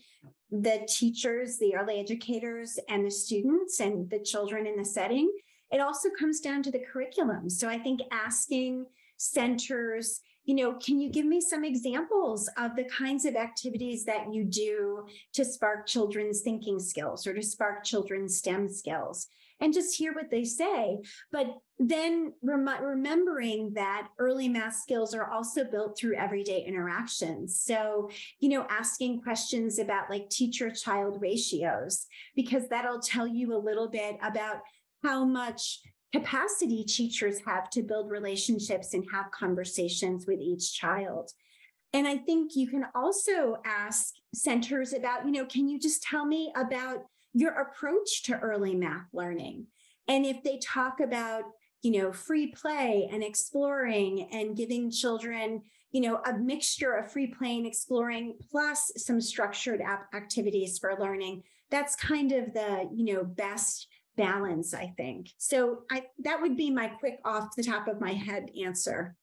the 0.51 0.85
teachers, 0.87 1.57
the 1.57 1.75
early 1.75 1.99
educators, 1.99 2.79
and 2.89 3.05
the 3.05 3.11
students 3.11 3.79
and 3.79 4.09
the 4.09 4.19
children 4.19 4.65
in 4.65 4.77
the 4.77 4.85
setting. 4.85 5.31
It 5.71 5.81
also 5.81 6.09
comes 6.17 6.39
down 6.39 6.63
to 6.63 6.71
the 6.71 6.83
curriculum. 6.91 7.49
So 7.49 7.67
I 7.67 7.77
think 7.77 8.01
asking 8.11 8.85
centers, 9.17 10.21
you 10.45 10.55
know, 10.55 10.73
can 10.73 10.99
you 10.99 11.09
give 11.09 11.25
me 11.25 11.41
some 11.41 11.65
examples 11.65 12.49
of 12.57 12.75
the 12.75 12.85
kinds 12.85 13.25
of 13.25 13.35
activities 13.35 14.05
that 14.05 14.33
you 14.33 14.45
do 14.45 15.05
to 15.33 15.43
spark 15.43 15.85
children's 15.85 16.41
thinking 16.41 16.79
skills 16.79 17.27
or 17.27 17.33
to 17.33 17.41
spark 17.41 17.83
children's 17.83 18.37
STEM 18.37 18.69
skills? 18.69 19.27
And 19.59 19.73
just 19.73 19.95
hear 19.95 20.13
what 20.13 20.29
they 20.29 20.43
say. 20.43 20.99
But 21.31 21.47
then 21.79 22.33
rem- 22.41 22.83
remembering 22.83 23.73
that 23.73 24.09
early 24.19 24.47
math 24.47 24.75
skills 24.75 25.13
are 25.13 25.29
also 25.29 25.63
built 25.63 25.97
through 25.97 26.15
everyday 26.15 26.63
interactions. 26.63 27.59
So, 27.59 28.09
you 28.39 28.49
know, 28.49 28.65
asking 28.69 29.21
questions 29.21 29.79
about 29.79 30.09
like 30.09 30.29
teacher 30.29 30.69
child 30.69 31.17
ratios, 31.21 32.05
because 32.35 32.67
that'll 32.69 32.99
tell 32.99 33.27
you 33.27 33.55
a 33.55 33.57
little 33.57 33.89
bit 33.89 34.17
about 34.23 34.57
how 35.03 35.25
much 35.25 35.79
capacity 36.13 36.83
teachers 36.83 37.39
have 37.45 37.69
to 37.71 37.83
build 37.83 38.09
relationships 38.09 38.93
and 38.93 39.05
have 39.11 39.31
conversations 39.31 40.25
with 40.25 40.39
each 40.39 40.73
child. 40.73 41.31
And 41.93 42.07
I 42.07 42.17
think 42.17 42.55
you 42.55 42.67
can 42.67 42.85
also 42.95 43.57
ask 43.65 44.13
centers 44.33 44.93
about, 44.93 45.25
you 45.25 45.31
know, 45.31 45.45
can 45.45 45.67
you 45.67 45.79
just 45.79 46.03
tell 46.03 46.25
me 46.25 46.51
about 46.55 47.05
your 47.37 47.51
approach 47.51 48.23
to 48.23 48.39
early 48.39 48.73
math 48.73 49.05
learning. 49.13 49.67
And 50.07 50.25
if 50.25 50.41
they 50.43 50.57
talk 50.57 50.99
about, 50.99 51.43
you 51.83 51.91
know, 51.91 52.11
free 52.11 52.47
play 52.47 53.07
and 53.11 53.23
exploring 53.23 54.27
and 54.31 54.57
giving 54.57 54.89
children, 54.89 55.61
you 55.91 56.01
know, 56.01 56.19
a 56.25 56.33
mixture 56.33 56.93
of 56.93 57.11
free 57.11 57.27
play 57.27 57.57
and 57.57 57.67
exploring 57.67 58.39
plus 58.49 58.91
some 58.97 59.21
structured 59.21 59.81
activities 60.15 60.79
for 60.79 60.97
learning, 60.99 61.43
that's 61.69 61.95
kind 61.95 62.31
of 62.31 62.53
the, 62.55 62.89
you 62.91 63.13
know, 63.13 63.23
best 63.23 63.87
balance, 64.15 64.73
I 64.73 64.91
think. 64.97 65.29
So 65.37 65.83
I 65.91 66.05
that 66.23 66.41
would 66.41 66.57
be 66.57 66.71
my 66.71 66.87
quick 66.87 67.19
off 67.23 67.55
the 67.55 67.63
top 67.63 67.87
of 67.87 68.01
my 68.01 68.13
head 68.13 68.49
answer. 68.65 69.15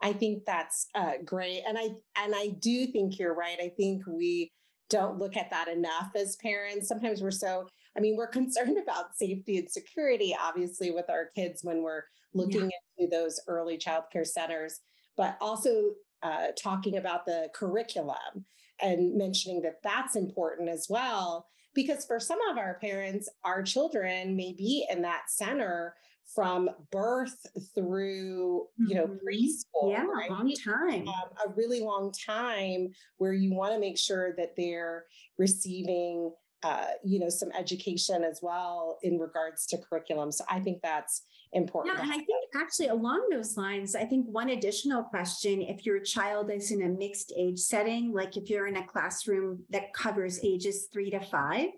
I 0.00 0.12
think 0.12 0.44
that's 0.44 0.86
uh, 0.94 1.14
great, 1.24 1.62
and 1.66 1.76
I 1.76 1.88
and 2.22 2.34
I 2.36 2.54
do 2.60 2.86
think 2.86 3.18
you're 3.18 3.34
right. 3.34 3.58
I 3.60 3.70
think 3.76 4.02
we 4.06 4.52
don't 4.88 5.18
look 5.18 5.36
at 5.36 5.50
that 5.50 5.68
enough 5.68 6.10
as 6.14 6.36
parents. 6.36 6.88
Sometimes 6.88 7.22
we're 7.22 7.30
so, 7.30 7.68
I 7.96 8.00
mean, 8.00 8.16
we're 8.16 8.26
concerned 8.28 8.78
about 8.78 9.16
safety 9.16 9.58
and 9.58 9.70
security, 9.70 10.36
obviously, 10.40 10.90
with 10.90 11.08
our 11.10 11.30
kids 11.34 11.60
when 11.62 11.82
we're 11.82 12.04
looking 12.34 12.70
yeah. 12.70 13.04
into 13.04 13.10
those 13.10 13.40
early 13.48 13.78
childcare 13.78 14.26
centers. 14.26 14.80
But 15.16 15.36
also, 15.40 15.92
uh, 16.22 16.48
talking 16.60 16.96
about 16.96 17.24
the 17.26 17.48
curriculum 17.54 18.44
and 18.80 19.16
mentioning 19.16 19.62
that 19.62 19.82
that's 19.82 20.16
important 20.16 20.68
as 20.68 20.86
well. 20.88 21.46
Because 21.74 22.06
for 22.06 22.18
some 22.18 22.38
of 22.50 22.56
our 22.56 22.78
parents, 22.80 23.28
our 23.44 23.62
children 23.62 24.34
may 24.34 24.54
be 24.54 24.86
in 24.90 25.02
that 25.02 25.24
center 25.28 25.94
from 26.34 26.68
birth 26.90 27.46
through 27.74 28.66
you 28.78 28.94
know 28.94 29.06
mm-hmm. 29.06 29.26
preschool 29.26 29.90
yeah 29.90 30.04
right? 30.04 30.30
long 30.30 30.52
time 30.52 31.06
um, 31.08 31.30
a 31.46 31.52
really 31.54 31.80
long 31.80 32.12
time 32.12 32.90
where 33.18 33.32
you 33.32 33.54
want 33.54 33.72
to 33.72 33.78
make 33.78 33.96
sure 33.96 34.34
that 34.36 34.54
they're 34.56 35.04
receiving 35.38 36.32
uh, 36.62 36.86
you 37.04 37.20
know 37.20 37.28
some 37.28 37.50
education 37.56 38.24
as 38.24 38.40
well 38.42 38.98
in 39.02 39.18
regards 39.18 39.66
to 39.66 39.78
curriculum 39.78 40.32
so 40.32 40.44
i 40.50 40.58
think 40.58 40.80
that's 40.82 41.22
important 41.52 41.94
yeah 41.94 42.02
and 42.02 42.10
i 42.10 42.16
think 42.16 42.44
actually 42.56 42.88
along 42.88 43.24
those 43.30 43.56
lines 43.56 43.94
i 43.94 44.04
think 44.04 44.26
one 44.26 44.50
additional 44.50 45.02
question 45.04 45.62
if 45.62 45.86
your 45.86 46.00
child 46.00 46.50
is 46.50 46.72
in 46.72 46.82
a 46.82 46.88
mixed 46.88 47.32
age 47.38 47.58
setting 47.58 48.12
like 48.12 48.36
if 48.36 48.50
you're 48.50 48.66
in 48.66 48.78
a 48.78 48.86
classroom 48.86 49.62
that 49.70 49.92
covers 49.92 50.40
ages 50.42 50.88
three 50.92 51.10
to 51.10 51.20
five 51.20 51.68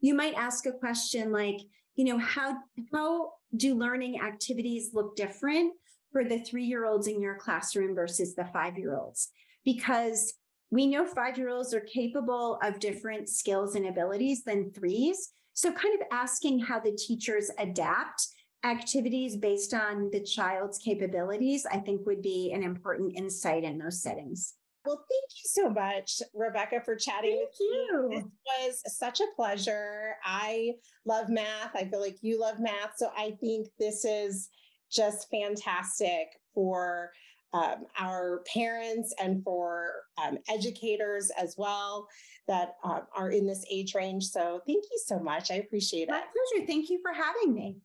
you 0.00 0.12
might 0.12 0.34
ask 0.34 0.66
a 0.66 0.72
question 0.72 1.32
like 1.32 1.60
you 1.94 2.04
know 2.04 2.18
how 2.18 2.56
how 2.92 3.32
do 3.54 3.74
learning 3.74 4.20
activities 4.20 4.90
look 4.94 5.16
different 5.16 5.72
for 6.12 6.24
the 6.24 6.38
three 6.38 6.64
year 6.64 6.86
olds 6.86 7.06
in 7.06 7.20
your 7.20 7.36
classroom 7.36 7.94
versus 7.94 8.34
the 8.34 8.46
five 8.52 8.78
year 8.78 8.96
olds 8.96 9.28
because 9.64 10.34
we 10.70 10.86
know 10.86 11.06
five 11.06 11.38
year 11.38 11.50
olds 11.50 11.74
are 11.74 11.80
capable 11.80 12.58
of 12.62 12.80
different 12.80 13.28
skills 13.28 13.74
and 13.74 13.86
abilities 13.86 14.42
than 14.42 14.72
threes. 14.72 15.32
So 15.52 15.72
kind 15.72 16.00
of 16.00 16.06
asking 16.10 16.60
how 16.60 16.80
the 16.80 16.92
teachers 16.92 17.50
adapt 17.58 18.26
activities 18.64 19.36
based 19.36 19.74
on 19.74 20.10
the 20.10 20.20
child's 20.20 20.78
capabilities 20.78 21.66
i 21.70 21.78
think 21.78 22.04
would 22.06 22.22
be 22.22 22.52
an 22.52 22.62
important 22.62 23.16
insight 23.16 23.64
in 23.64 23.78
those 23.78 24.02
settings 24.02 24.54
well, 24.86 25.04
thank 25.10 25.30
you 25.30 25.44
so 25.44 25.68
much, 25.68 26.22
Rebecca, 26.34 26.80
for 26.84 26.96
chatting 26.96 27.36
thank 27.36 27.48
with 27.48 27.56
you. 27.60 28.08
me. 28.08 28.16
This 28.16 28.82
was 28.84 28.96
such 28.96 29.20
a 29.20 29.26
pleasure. 29.34 30.14
I 30.24 30.74
love 31.04 31.28
math. 31.28 31.74
I 31.74 31.84
feel 31.84 32.00
like 32.00 32.16
you 32.22 32.40
love 32.40 32.60
math. 32.60 32.92
So 32.96 33.10
I 33.16 33.36
think 33.40 33.68
this 33.78 34.04
is 34.04 34.48
just 34.90 35.28
fantastic 35.30 36.28
for 36.54 37.10
um, 37.52 37.86
our 37.98 38.42
parents 38.52 39.14
and 39.20 39.42
for 39.42 39.88
um, 40.22 40.38
educators 40.48 41.30
as 41.38 41.54
well 41.56 42.08
that 42.48 42.76
uh, 42.84 43.00
are 43.16 43.30
in 43.30 43.46
this 43.46 43.64
age 43.70 43.94
range. 43.94 44.24
So 44.24 44.60
thank 44.66 44.84
you 44.90 45.00
so 45.04 45.18
much. 45.18 45.50
I 45.50 45.56
appreciate 45.56 46.08
My 46.08 46.18
it. 46.18 46.20
My 46.20 46.26
pleasure. 46.54 46.66
Thank 46.66 46.90
you 46.90 47.00
for 47.02 47.12
having 47.12 47.54
me. 47.54 47.76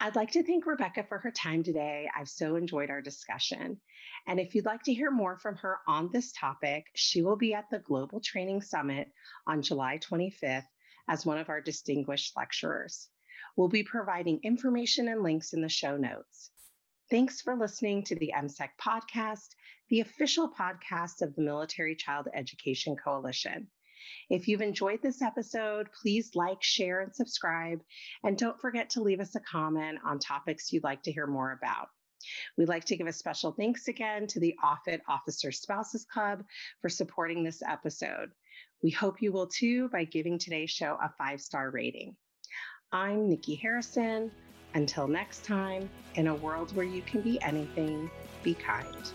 I'd 0.00 0.16
like 0.16 0.30
to 0.32 0.42
thank 0.42 0.64
Rebecca 0.64 1.04
for 1.08 1.18
her 1.18 1.30
time 1.30 1.62
today. 1.62 2.08
I've 2.16 2.28
so 2.28 2.56
enjoyed 2.56 2.88
our 2.88 3.02
discussion. 3.02 3.78
And 4.26 4.38
if 4.38 4.54
you'd 4.54 4.66
like 4.66 4.82
to 4.84 4.94
hear 4.94 5.10
more 5.10 5.36
from 5.36 5.56
her 5.56 5.78
on 5.86 6.10
this 6.12 6.32
topic, 6.32 6.86
she 6.94 7.22
will 7.22 7.36
be 7.36 7.54
at 7.54 7.70
the 7.70 7.78
Global 7.78 8.20
Training 8.20 8.62
Summit 8.62 9.08
on 9.46 9.62
July 9.62 9.98
25th 9.98 10.66
as 11.08 11.26
one 11.26 11.38
of 11.38 11.48
our 11.48 11.60
distinguished 11.60 12.36
lecturers. 12.36 13.08
We'll 13.56 13.68
be 13.68 13.82
providing 13.82 14.40
information 14.42 15.08
and 15.08 15.22
links 15.22 15.52
in 15.52 15.62
the 15.62 15.68
show 15.68 15.96
notes. 15.96 16.50
Thanks 17.10 17.40
for 17.40 17.56
listening 17.56 18.04
to 18.04 18.14
the 18.14 18.32
MCEC 18.36 18.68
podcast, 18.80 19.48
the 19.88 20.00
official 20.00 20.48
podcast 20.48 21.22
of 21.22 21.34
the 21.34 21.42
Military 21.42 21.96
Child 21.96 22.28
Education 22.32 22.96
Coalition. 22.96 23.68
If 24.30 24.46
you've 24.46 24.62
enjoyed 24.62 25.02
this 25.02 25.20
episode, 25.20 25.88
please 25.92 26.36
like, 26.36 26.62
share, 26.62 27.00
and 27.00 27.14
subscribe. 27.14 27.80
And 28.22 28.38
don't 28.38 28.60
forget 28.60 28.90
to 28.90 29.02
leave 29.02 29.20
us 29.20 29.34
a 29.34 29.40
comment 29.40 29.98
on 30.04 30.20
topics 30.20 30.72
you'd 30.72 30.84
like 30.84 31.02
to 31.02 31.12
hear 31.12 31.26
more 31.26 31.50
about. 31.52 31.88
We'd 32.56 32.68
like 32.68 32.84
to 32.86 32.96
give 32.96 33.06
a 33.06 33.12
special 33.12 33.52
thanks 33.52 33.88
again 33.88 34.26
to 34.28 34.40
the 34.40 34.56
Offutt 34.62 35.00
Officer 35.08 35.52
Spouses 35.52 36.04
Club 36.04 36.44
for 36.80 36.88
supporting 36.88 37.42
this 37.42 37.62
episode. 37.66 38.30
We 38.82 38.90
hope 38.90 39.20
you 39.20 39.32
will 39.32 39.46
too 39.46 39.88
by 39.90 40.04
giving 40.04 40.38
today's 40.38 40.70
show 40.70 40.98
a 41.02 41.12
five 41.18 41.40
star 41.40 41.70
rating. 41.70 42.16
I'm 42.92 43.28
Nikki 43.28 43.54
Harrison. 43.56 44.30
Until 44.74 45.08
next 45.08 45.44
time, 45.44 45.90
in 46.14 46.28
a 46.28 46.34
world 46.34 46.74
where 46.76 46.86
you 46.86 47.02
can 47.02 47.20
be 47.22 47.40
anything, 47.42 48.10
be 48.42 48.54
kind. 48.54 49.12